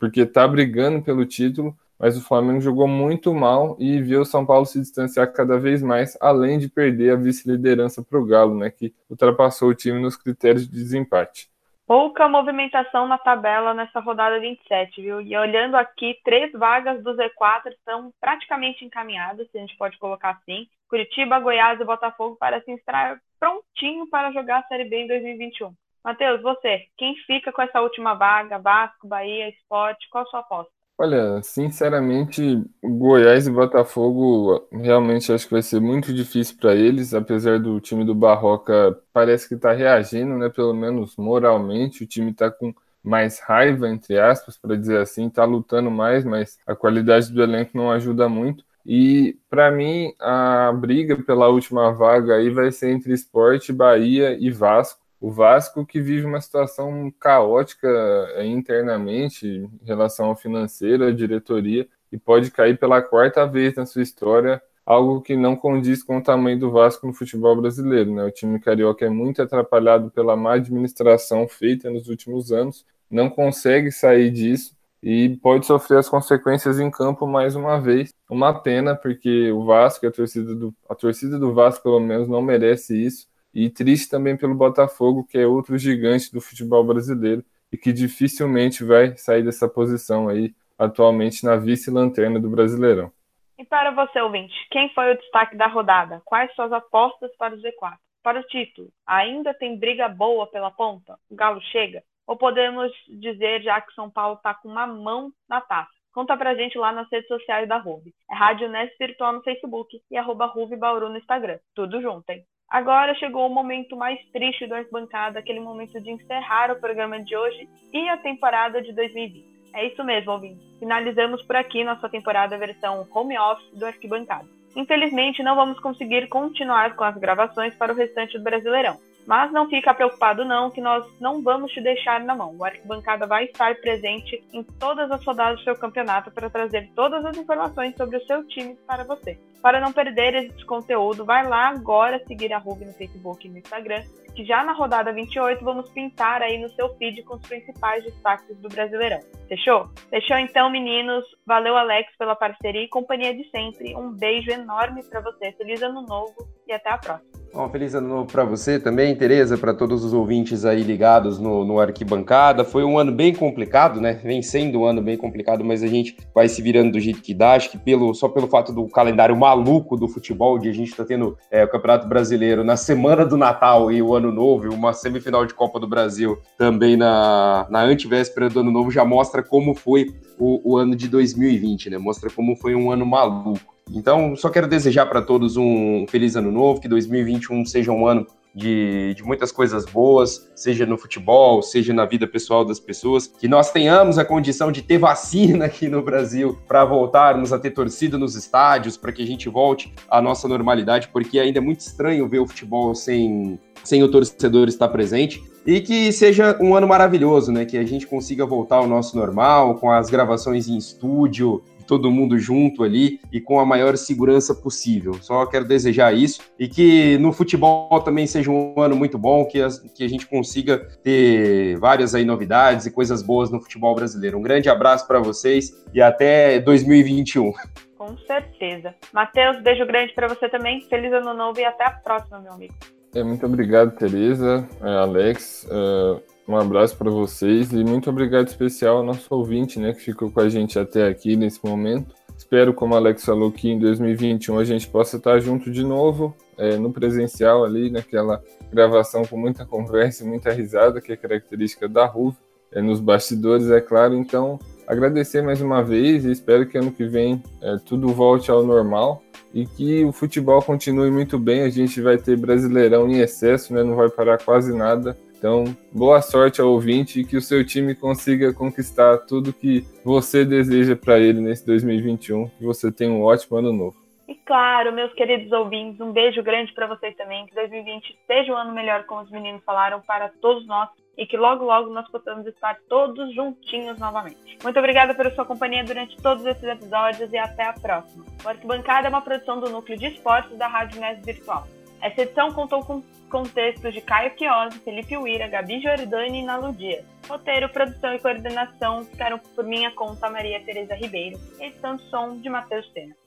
porque 0.01 0.23
está 0.23 0.49
brigando 0.49 1.01
pelo 1.01 1.25
título. 1.25 1.75
Mas 1.97 2.17
o 2.17 2.21
Flamengo 2.21 2.61
jogou 2.61 2.89
muito 2.89 3.33
mal 3.33 3.77
e 3.79 4.03
viu 4.03 4.23
o 4.23 4.27
São 4.27 4.45
Paulo 4.45 4.67
se 4.67 4.81
distanciar 4.81 5.33
cada 5.33 5.59
vez 5.61 5.81
mais, 5.81 6.19
além 6.21 6.59
de 6.59 6.69
perder 6.69 7.13
a 7.13 7.17
vice-liderança 7.17 8.03
para 8.03 8.19
o 8.19 8.27
Galo, 8.27 8.57
né, 8.59 8.69
que 8.69 8.93
ultrapassou 9.09 9.69
o 9.69 9.75
time 9.75 10.01
nos 10.01 10.17
critérios 10.17 10.69
de 10.69 10.73
desempate 10.73 11.54
pouca 11.87 12.29
movimentação 12.29 13.07
na 13.07 13.19
tabela 13.19 13.75
nessa 13.75 14.01
rodada 14.01 14.41
27, 14.41 15.03
viu? 15.03 15.21
E 15.21 15.37
olhando 15.37 15.77
aqui, 15.77 16.19
três 16.25 16.53
vagas 16.53 17.03
do 17.03 17.15
Z4 17.15 17.69
estão 17.69 18.13
praticamente 18.21 18.85
encaminhadas, 18.85 19.51
se 19.51 19.59
a 19.59 19.61
gente 19.61 19.77
pode 19.77 19.99
colocar 19.99 20.31
assim. 20.31 20.67
Curitiba, 20.89 21.41
Goiás 21.41 21.81
e 21.81 21.85
Botafogo 21.85 22.37
parecem 22.37 22.75
estar 22.75 23.19
prontinho 23.39 24.09
para 24.09 24.33
jogar 24.33 24.61
a 24.61 24.67
Série 24.69 24.85
B 24.85 25.03
em 25.03 25.07
2021. 25.07 25.75
Matheus, 26.05 26.43
você, 26.43 26.87
quem 26.99 27.17
fica 27.27 27.51
com 27.51 27.63
essa 27.63 27.81
última 27.81 28.15
vaga? 28.15 28.59
Vasco, 28.59 29.09
Bahia, 29.09 29.49
Esporte, 29.49 30.07
qual 30.11 30.25
a 30.25 30.27
sua 30.27 30.41
aposta? 30.41 30.74
Olha, 30.97 31.43
sinceramente, 31.43 32.41
Goiás 32.83 33.47
e 33.49 33.51
Botafogo 33.51 34.69
realmente 34.71 35.33
acho 35.33 35.47
que 35.47 35.53
vai 35.53 35.63
ser 35.63 35.81
muito 35.81 36.15
difícil 36.15 36.57
para 36.57 36.75
eles, 36.77 37.13
apesar 37.13 37.59
do 37.59 37.81
time 37.81 38.05
do 38.05 38.15
Barroca 38.15 38.97
parece 39.13 39.49
que 39.49 39.55
está 39.57 39.73
reagindo, 39.73 40.39
né? 40.39 40.49
Pelo 40.49 40.73
menos 40.73 41.17
moralmente, 41.17 42.05
o 42.05 42.07
time 42.07 42.31
está 42.31 42.49
com 42.51 42.73
mais 43.03 43.41
raiva, 43.41 43.89
entre 43.89 44.19
aspas, 44.21 44.57
para 44.57 44.77
dizer 44.77 44.99
assim, 45.01 45.27
está 45.27 45.45
lutando 45.45 45.91
mais, 45.91 46.25
mas 46.25 46.59
a 46.65 46.77
qualidade 46.77 47.33
do 47.33 47.43
elenco 47.43 47.77
não 47.77 47.91
ajuda 47.91 48.29
muito. 48.29 48.65
E 48.87 49.37
para 49.51 49.71
mim 49.73 50.15
a 50.21 50.71
briga 50.73 51.21
pela 51.25 51.49
última 51.49 51.93
vaga 51.93 52.37
aí 52.37 52.51
vai 52.51 52.71
ser 52.71 52.91
entre 52.93 53.13
Esporte, 53.13 53.73
Bahia 53.73 54.39
e 54.39 54.49
Vasco. 54.51 55.01
O 55.25 55.31
Vasco 55.31 55.87
que 55.87 56.03
vive 56.03 56.27
uma 56.27 56.39
situação 56.39 57.11
caótica 57.19 57.89
é, 58.35 58.45
internamente 58.45 59.47
em 59.49 59.71
relação 59.83 60.27
ao 60.27 60.37
financeiro, 60.37 61.07
à 61.07 61.11
diretoria, 61.11 61.89
e 62.13 62.19
pode 62.19 62.51
cair 62.51 62.79
pela 62.79 63.01
quarta 63.01 63.47
vez 63.47 63.75
na 63.75 63.87
sua 63.87 64.03
história, 64.03 64.61
algo 64.85 65.23
que 65.23 65.35
não 65.35 65.57
condiz 65.57 66.03
com 66.03 66.19
o 66.19 66.23
tamanho 66.23 66.59
do 66.59 66.71
Vasco 66.71 67.07
no 67.07 67.15
futebol 67.15 67.59
brasileiro. 67.59 68.15
Né? 68.15 68.23
O 68.23 68.31
time 68.31 68.61
carioca 68.61 69.07
é 69.07 69.09
muito 69.09 69.41
atrapalhado 69.41 70.11
pela 70.11 70.37
má 70.37 70.57
administração 70.57 71.49
feita 71.49 71.89
nos 71.89 72.07
últimos 72.07 72.53
anos, 72.53 72.85
não 73.11 73.31
consegue 73.31 73.91
sair 73.91 74.31
disso 74.31 74.77
e 75.03 75.39
pode 75.43 75.65
sofrer 75.65 76.01
as 76.01 76.09
consequências 76.09 76.79
em 76.79 76.91
campo 76.91 77.27
mais 77.27 77.57
uma 77.57 77.81
vez. 77.81 78.13
Uma 78.29 78.53
pena, 78.53 78.95
porque 78.95 79.51
o 79.53 79.65
Vasco, 79.65 80.07
a 80.07 80.11
torcida 80.11 80.55
do, 80.55 80.75
a 80.87 80.95
torcida 80.95 81.39
do 81.39 81.55
Vasco, 81.55 81.83
pelo 81.83 81.99
menos, 81.99 82.29
não 82.29 82.43
merece 82.43 82.95
isso 82.95 83.27
e 83.55 83.71
triste 83.71 84.11
também 84.11 84.37
pelo 84.37 84.55
Botafogo, 84.55 85.25
que 85.25 85.39
é 85.39 85.47
outro 85.47 85.79
gigante 85.79 86.33
do 86.33 86.41
futebol 86.41 86.83
brasileiro 86.83 87.45
e 87.73 87.77
que 87.77 87.93
dificilmente 87.93 88.85
vai 88.85 89.17
sair 89.17 89.43
dessa 89.43 89.69
posição 89.69 90.29
aí 90.29 90.55
atualmente 90.79 91.45
na 91.45 91.57
vice-lanterna 91.57 92.41
do 92.41 92.51
Brasileirão. 92.51 93.13
E 93.57 93.65
para 93.65 93.93
você, 93.93 94.21
ouvinte, 94.21 94.55
quem 94.71 94.93
foi 94.93 95.13
o 95.13 95.19
destaque 95.19 95.57
da 95.57 95.69
rodada? 95.69 96.21
Quais 96.25 96.53
suas 96.55 96.73
apostas 96.73 97.31
para 97.37 97.55
o 97.55 97.59
Z4? 97.59 97.97
Para 98.23 98.41
o 98.41 98.45
título, 98.45 98.89
ainda 99.07 99.55
tem 99.55 99.79
briga 99.79 100.09
boa 100.09 100.47
pela 100.47 100.71
ponta? 100.71 101.17
O 101.31 101.37
Galo 101.37 101.61
chega? 101.61 102.03
Ou 102.27 102.37
podemos 102.37 102.91
dizer 103.07 103.63
já 103.63 103.81
que 103.81 103.95
São 103.95 104.11
Paulo 104.11 104.37
está 104.37 104.55
com 104.55 104.69
uma 104.69 104.87
mão 104.87 105.31
na 105.49 105.61
taça? 105.61 105.91
Conta 106.13 106.37
pra 106.37 106.55
gente 106.55 106.79
lá 106.79 106.93
nas 106.93 107.11
redes 107.11 107.29
sociais 107.29 107.69
da 107.69 107.77
Ruve. 107.77 108.15
É 108.31 108.35
Rádio 108.35 108.69
Nest 108.69 108.97
Virtual 108.99 109.33
no 109.33 109.43
Facebook 109.43 110.01
e 110.11 110.17
arroba 110.17 110.47
Ruve 110.47 110.77
Bauru 110.77 111.09
no 111.09 111.19
Instagram. 111.19 111.59
Tudo 111.75 112.01
junto, 112.01 112.31
hein? 112.31 112.45
Agora 112.69 113.15
chegou 113.15 113.47
o 113.47 113.55
momento 113.55 113.97
mais 113.97 114.19
triste 114.33 114.67
do 114.67 114.75
Arquibancada, 114.75 115.39
aquele 115.39 115.61
momento 115.61 116.01
de 116.01 116.11
encerrar 116.11 116.71
o 116.73 116.81
programa 116.81 117.23
de 117.23 117.37
hoje 117.37 117.69
e 117.93 118.09
a 118.09 118.17
temporada 118.17 118.83
de 118.83 118.93
2020. 118.93 119.45
É 119.75 119.87
isso 119.87 120.03
mesmo, 120.05 120.33
ouvinte. 120.33 120.61
Finalizamos 120.79 121.43
por 121.43 121.57
aqui 121.57 121.85
nossa 121.85 122.09
temporada 122.09 122.59
versão 122.59 123.07
home 123.13 123.39
office 123.39 123.79
do 123.79 123.87
Arquibancada. 123.87 124.49
Infelizmente, 124.77 125.43
não 125.43 125.55
vamos 125.55 125.79
conseguir 125.79 126.29
continuar 126.29 126.97
com 126.97 127.05
as 127.05 127.17
gravações 127.17 127.75
para 127.75 127.93
o 127.93 127.97
restante 127.97 128.37
do 128.37 128.45
Brasileirão. 128.45 128.99
Mas 129.27 129.51
não 129.53 129.69
fica 129.69 129.95
preocupado 129.95 130.45
não, 130.45 130.71
que 130.71 130.81
nós 130.81 131.05
não 131.21 131.43
vamos 131.43 131.73
te 131.73 131.81
deixar 131.81 132.21
na 132.21 132.35
mão. 132.35 132.55
O 132.59 132.65
Arquibancada 132.65 133.27
vai 133.27 133.45
estar 133.45 133.75
presente 133.77 134.43
em 134.53 134.63
todas 134.63 135.11
as 135.11 135.25
rodadas 135.25 135.59
do 135.59 135.65
seu 135.65 135.77
campeonato 135.77 136.31
para 136.31 136.51
trazer 136.51 136.91
todas 136.95 137.25
as 137.25 137.37
informações 137.37 137.97
sobre 137.97 138.17
o 138.17 138.27
seu 138.27 138.47
time 138.47 138.77
para 138.87 139.05
você. 139.05 139.39
Para 139.63 139.81
não 139.81 139.95
perder 139.95 140.35
esse 140.35 140.65
conteúdo, 140.67 141.25
vai 141.25 141.49
lá 141.49 141.69
agora 141.69 142.23
seguir 142.27 142.53
a 142.53 142.59
Ruby 142.59 142.85
no 142.85 142.93
Facebook 142.93 143.47
e 143.47 143.51
no 143.51 143.57
Instagram, 143.57 144.03
que 144.35 144.45
já 144.45 144.63
na 144.63 144.75
rodada 144.75 145.11
28 145.11 145.65
vamos 145.65 145.89
pintar 145.91 146.43
aí 146.43 146.59
no 146.59 146.69
seu 146.75 146.95
feed 146.97 147.23
com 147.23 147.37
os 147.37 147.49
principais 147.49 148.05
destaques 148.05 148.59
do 148.59 148.69
Brasileirão. 148.69 149.21
Fechou? 149.49 149.89
Fechou 150.11 150.37
então, 150.37 150.69
meninos. 150.69 151.25
Valeu, 151.47 151.79
Alex, 151.79 152.15
pela 152.19 152.37
parceria 152.37 152.83
e 152.83 152.89
companhia 152.89 153.35
de 153.35 153.49
sempre. 153.51 153.97
Um 153.97 154.13
beijo 154.13 154.51
enorme 154.51 155.03
para 155.05 155.21
você. 155.21 155.53
Feliz 155.53 155.83
ano 155.83 156.03
novo 156.03 156.35
e 156.67 156.73
até 156.73 156.91
a 156.91 156.99
próxima. 156.99 157.44
Um 157.57 157.69
feliz 157.69 157.95
ano 157.95 158.09
novo 158.09 158.27
para 158.27 158.43
você 158.45 158.81
também, 158.81 159.15
Tereza, 159.15 159.57
para 159.57 159.73
todos 159.73 160.05
os 160.05 160.13
ouvintes 160.13 160.65
aí 160.65 160.83
ligados 160.83 161.39
no, 161.39 161.65
no 161.65 161.79
Arquibancada. 161.79 162.65
Foi 162.65 162.83
um 162.83 162.99
ano 162.99 163.13
bem 163.13 163.33
complicado, 163.33 164.01
né? 164.01 164.15
Vem 164.25 164.43
sendo 164.43 164.81
um 164.81 164.85
ano 164.85 165.01
bem 165.01 165.17
complicado, 165.17 165.65
mas 165.65 165.81
a 165.81 165.87
gente 165.87 166.17
vai 166.35 166.49
se 166.49 166.61
virando 166.61 166.91
do 166.93 167.01
jeito 167.01 167.23
que 167.23 167.33
dá. 167.33 167.53
Acho 167.53 167.71
que 167.71 167.79
pelo, 167.79 168.13
só 168.13 168.29
pelo 168.29 168.49
fato 168.49 168.73
do 168.73 168.89
calendário 168.89 169.37
maluco 169.37 169.97
do 169.97 170.09
futebol, 170.09 170.59
de 170.59 170.69
a 170.69 170.73
gente 170.73 170.97
tá 170.97 171.05
tendo 171.05 171.39
é, 171.49 171.63
o 171.63 171.69
Campeonato 171.69 172.09
Brasileiro 172.09 172.65
na 172.65 172.77
semana 172.77 173.25
do 173.25 173.37
Natal 173.37 173.93
e 173.93 174.03
o 174.03 174.17
Ano 174.17 174.33
Novo, 174.33 174.69
uma 174.75 174.93
semifinal 174.93 175.47
de 175.47 175.55
Copa 175.55 175.79
do 175.79 175.87
Brasil 175.87 176.37
também 176.59 176.97
na, 176.97 177.69
na 177.71 177.83
antivéspera 177.83 178.49
do 178.49 178.61
Ano 178.61 178.73
Novo, 178.73 178.91
já 178.91 179.05
mostra 179.05 179.45
como 179.45 179.77
foi 179.77 180.13
o, 180.41 180.73
o 180.73 180.77
ano 180.77 180.97
de 180.97 181.07
2020, 181.07 181.91
né? 181.91 181.99
Mostra 181.99 182.29
como 182.31 182.57
foi 182.57 182.75
um 182.75 182.91
ano 182.91 183.07
maluco. 183.07 183.74
Então, 183.93 184.35
só 184.35 184.49
quero 184.49 184.67
desejar 184.67 185.07
para 185.07 185.21
todos 185.21 185.57
um 185.57 186.07
feliz 186.09 186.37
ano 186.37 186.51
novo, 186.51 186.81
que 186.81 186.89
2021 186.89 187.67
seja 187.67 187.93
um 187.93 188.07
ano 188.07 188.27
de, 188.55 189.15
de, 189.15 189.23
muitas 189.25 189.51
coisas 189.51 189.85
boas, 189.85 190.49
seja 190.55 190.87
no 190.87 190.97
futebol, 190.97 191.61
seja 191.61 191.93
na 191.93 192.05
vida 192.05 192.27
pessoal 192.27 192.65
das 192.65 192.79
pessoas, 192.79 193.27
que 193.27 193.49
nós 193.49 193.73
tenhamos 193.73 194.17
a 194.17 194.25
condição 194.25 194.71
de 194.71 194.81
ter 194.81 194.97
vacina 194.97 195.65
aqui 195.65 195.89
no 195.89 196.03
Brasil 196.03 196.57
para 196.69 196.85
voltarmos 196.85 197.53
a 197.53 197.59
ter 197.59 197.73
torcida 197.73 198.17
nos 198.17 198.37
estádios, 198.37 198.97
para 198.97 199.13
que 199.13 199.23
a 199.23 199.27
gente 199.27 199.49
volte 199.49 199.93
à 200.09 200.23
nossa 200.23 200.47
normalidade, 200.47 201.09
porque 201.09 201.39
ainda 201.39 201.59
é 201.59 201.63
muito 201.63 201.81
estranho 201.81 202.29
ver 202.29 202.39
o 202.39 202.47
futebol 202.47 202.95
sem, 202.95 203.59
sem 203.83 204.03
o 204.03 204.11
torcedor 204.11 204.69
estar 204.69 204.89
presente. 204.89 205.43
E 205.67 205.81
que 205.81 206.13
seja 206.13 206.59
um 206.61 206.77
ano 206.77 206.87
maravilhoso, 206.87 207.51
né? 207.51 207.65
Que 207.65 207.79
a 207.79 207.85
gente 207.85 208.07
consiga 208.07 208.45
voltar 208.45 208.77
ao 208.77 208.87
nosso 208.87 209.17
normal, 209.17 209.77
com 209.77 209.91
as 209.91 210.11
gravações 210.11 210.69
em 210.69 210.77
estúdio, 210.77 211.63
todo 211.85 212.11
mundo 212.11 212.39
junto 212.39 212.83
ali 212.83 213.21
e 213.33 213.41
com 213.41 213.61
a 213.61 213.67
maior 213.67 213.97
segurança 213.97 214.55
possível. 214.55 215.15
Só 215.21 215.47
quero 215.47 215.65
desejar 215.65 216.15
isso 216.15 216.41
e 216.59 216.69
que 216.69 217.19
no 217.19 217.33
futebol 217.33 218.01
também 218.01 218.27
seja 218.27 218.51
um 218.51 218.81
ano 218.81 218.97
muito 218.97 219.19
bom, 219.19 219.45
que, 219.45 219.61
as, 219.61 219.79
que 219.79 220.05
a 220.05 220.09
gente 220.09 220.27
consiga 220.27 220.79
ter 221.03 221.77
várias 221.79 222.15
aí 222.15 222.25
novidades 222.25 222.87
e 222.87 222.91
coisas 222.91 223.23
boas 223.23 223.51
no 223.51 223.61
futebol 223.61 223.95
brasileiro. 223.95 224.39
Um 224.39 224.43
grande 224.43 224.69
abraço 224.69 225.07
para 225.07 225.19
vocês 225.19 225.85
e 225.93 226.01
até 226.01 226.59
2021. 226.61 227.53
Com 227.97 228.17
certeza. 228.19 228.95
Matheus, 229.13 229.63
beijo 229.63 229.87
grande 229.87 230.13
para 230.13 230.29
você 230.29 230.49
também. 230.49 230.83
Feliz 230.83 231.13
ano 231.13 231.33
novo 231.33 231.59
e 231.59 231.65
até 231.65 231.87
a 231.87 231.91
próxima, 231.91 232.41
meu 232.41 232.53
amigo. 232.53 232.75
É, 233.15 233.23
muito 233.23 233.47
obrigado, 233.47 233.97
Tereza, 233.97 234.69
é, 234.83 234.97
Alex. 234.97 235.67
É 235.71 236.34
um 236.47 236.57
abraço 236.57 236.97
para 236.97 237.11
vocês 237.11 237.73
e 237.73 237.83
muito 237.83 238.11
obrigado 238.11 238.49
especial 238.49 238.99
ao 238.99 239.03
nosso 239.03 239.35
ouvinte, 239.35 239.79
né, 239.79 239.93
que 239.93 240.01
ficou 240.01 240.31
com 240.31 240.41
a 240.41 240.49
gente 240.49 240.79
até 240.79 241.07
aqui 241.07 241.37
nesse 241.37 241.61
momento. 241.65 242.15
Espero, 242.37 242.75
como 242.75 242.95
Alex 242.95 243.25
falou, 243.25 243.51
que 243.51 243.69
em 243.71 243.79
2021 243.79 244.59
a 244.59 244.65
gente 244.65 244.89
possa 244.89 245.17
estar 245.17 245.39
junto 245.39 245.71
de 245.71 245.85
novo, 245.85 246.35
é, 246.59 246.77
no 246.77 246.93
presencial 246.93 247.65
ali, 247.65 247.91
naquela 247.91 248.43
gravação 248.73 249.25
com 249.25 249.37
muita 249.37 249.65
conversa 249.65 250.25
e 250.25 250.27
muita 250.27 250.53
risada, 250.53 251.01
que 251.01 251.13
é 251.13 251.17
característica 251.17 251.89
da 251.89 252.05
RUV, 252.05 252.37
é, 252.73 252.83
nos 252.83 253.01
bastidores, 253.01 253.71
é 253.71 253.81
claro. 253.81 254.15
Então, 254.15 254.59
agradecer 254.87 255.43
mais 255.43 255.61
uma 255.61 255.83
vez 255.83 256.25
e 256.25 256.33
espero 256.33 256.67
que 256.67 256.77
ano 256.77 256.91
que 256.91 257.07
vem 257.07 257.43
é, 257.63 257.77
tudo 257.87 258.09
volte 258.09 258.51
ao 258.51 258.65
normal 258.65 259.23
e 259.55 259.65
que 259.65 260.05
o 260.05 260.13
futebol 260.13 260.61
continue 260.61 261.11
muito 261.11 261.39
bem. 261.39 261.63
A 261.63 261.71
gente 261.71 262.01
vai 262.01 262.19
ter 262.19 262.37
Brasileirão 262.37 263.09
em 263.09 263.21
excesso, 263.21 263.73
né? 263.73 263.85
não 263.85 263.95
vai 263.95 264.11
parar 264.11 264.39
quase 264.39 264.77
nada. 264.77 265.17
Então, 265.45 265.77
boa 265.93 266.23
sorte 266.23 266.59
ao 266.63 266.69
ouvinte 266.69 267.21
e 267.21 267.25
que 267.27 267.37
o 267.37 267.41
seu 267.43 267.63
time 267.67 267.95
consiga 267.95 268.55
conquistar 268.55 269.19
tudo 269.27 269.53
que 269.53 269.85
você 270.03 270.43
deseja 270.43 270.97
para 270.97 271.19
ele 271.19 271.39
nesse 271.39 271.67
2021. 271.67 272.49
Que 272.49 272.65
você 272.65 272.91
tenha 272.91 273.13
um 273.13 273.23
ótimo 273.23 273.59
ano 273.59 273.71
novo. 273.71 273.95
E 274.27 274.35
claro, 274.37 274.91
meus 274.91 275.13
queridos 275.13 275.53
ouvintes, 275.53 276.01
um 276.01 276.13
beijo 276.13 276.43
grande 276.43 276.73
para 276.73 276.87
vocês 276.87 277.15
também. 277.15 277.45
Que 277.45 277.55
2020 277.55 278.19
seja 278.27 278.53
um 278.55 278.57
ano 278.57 278.73
melhor, 278.73 279.05
como 279.05 279.21
os 279.21 279.31
meninos 279.31 279.63
falaram, 279.67 280.01
para 280.01 280.31
todos 280.41 280.67
nós 280.67 280.89
e 281.19 281.27
que 281.27 281.37
logo, 281.37 281.63
logo 281.63 281.91
nós 281.91 282.11
possamos 282.11 282.47
estar 282.47 282.79
todos 282.89 283.35
juntinhos 283.35 283.99
novamente. 283.99 284.57
Muito 284.63 284.79
obrigada 284.79 285.13
pela 285.13 285.31
sua 285.35 285.45
companhia 285.45 285.85
durante 285.85 286.17
todos 286.23 286.47
esses 286.47 286.65
episódios 286.65 287.31
e 287.31 287.37
até 287.37 287.65
a 287.65 287.75
próxima. 287.75 288.25
O 288.43 288.49
Arquibancada 288.49 289.09
é 289.09 289.11
uma 289.11 289.21
produção 289.21 289.61
do 289.61 289.69
Núcleo 289.69 289.99
de 289.99 290.07
Esportes 290.07 290.57
da 290.57 290.69
Rádio 290.69 291.03
Nes 291.03 291.23
Virtual. 291.23 291.69
Essa 292.05 292.21
edição 292.21 292.53
contou 292.53 292.85
com 292.85 293.03
contextos 293.31 293.95
de 293.95 294.03
Caio 294.03 294.31
Chiosi, 294.37 294.79
Felipe 294.81 295.17
Uira, 295.17 295.49
Gabi 295.49 295.81
Jordani 295.81 296.41
e 296.41 296.45
Nalu 296.45 296.75
Dias. 296.75 297.03
Roteiro, 297.27 297.67
produção 297.71 298.13
e 298.13 298.19
coordenação 298.19 299.07
ficaram 299.07 299.39
por 299.39 299.65
minha 299.65 299.91
conta 299.93 300.29
Maria 300.29 300.63
Tereza 300.63 300.95
Ribeiro. 300.95 301.41
Edição 301.59 301.97
de 301.97 302.03
som 302.11 302.37
de 302.37 302.51
Matheus 302.51 302.87
Sena. 302.93 303.24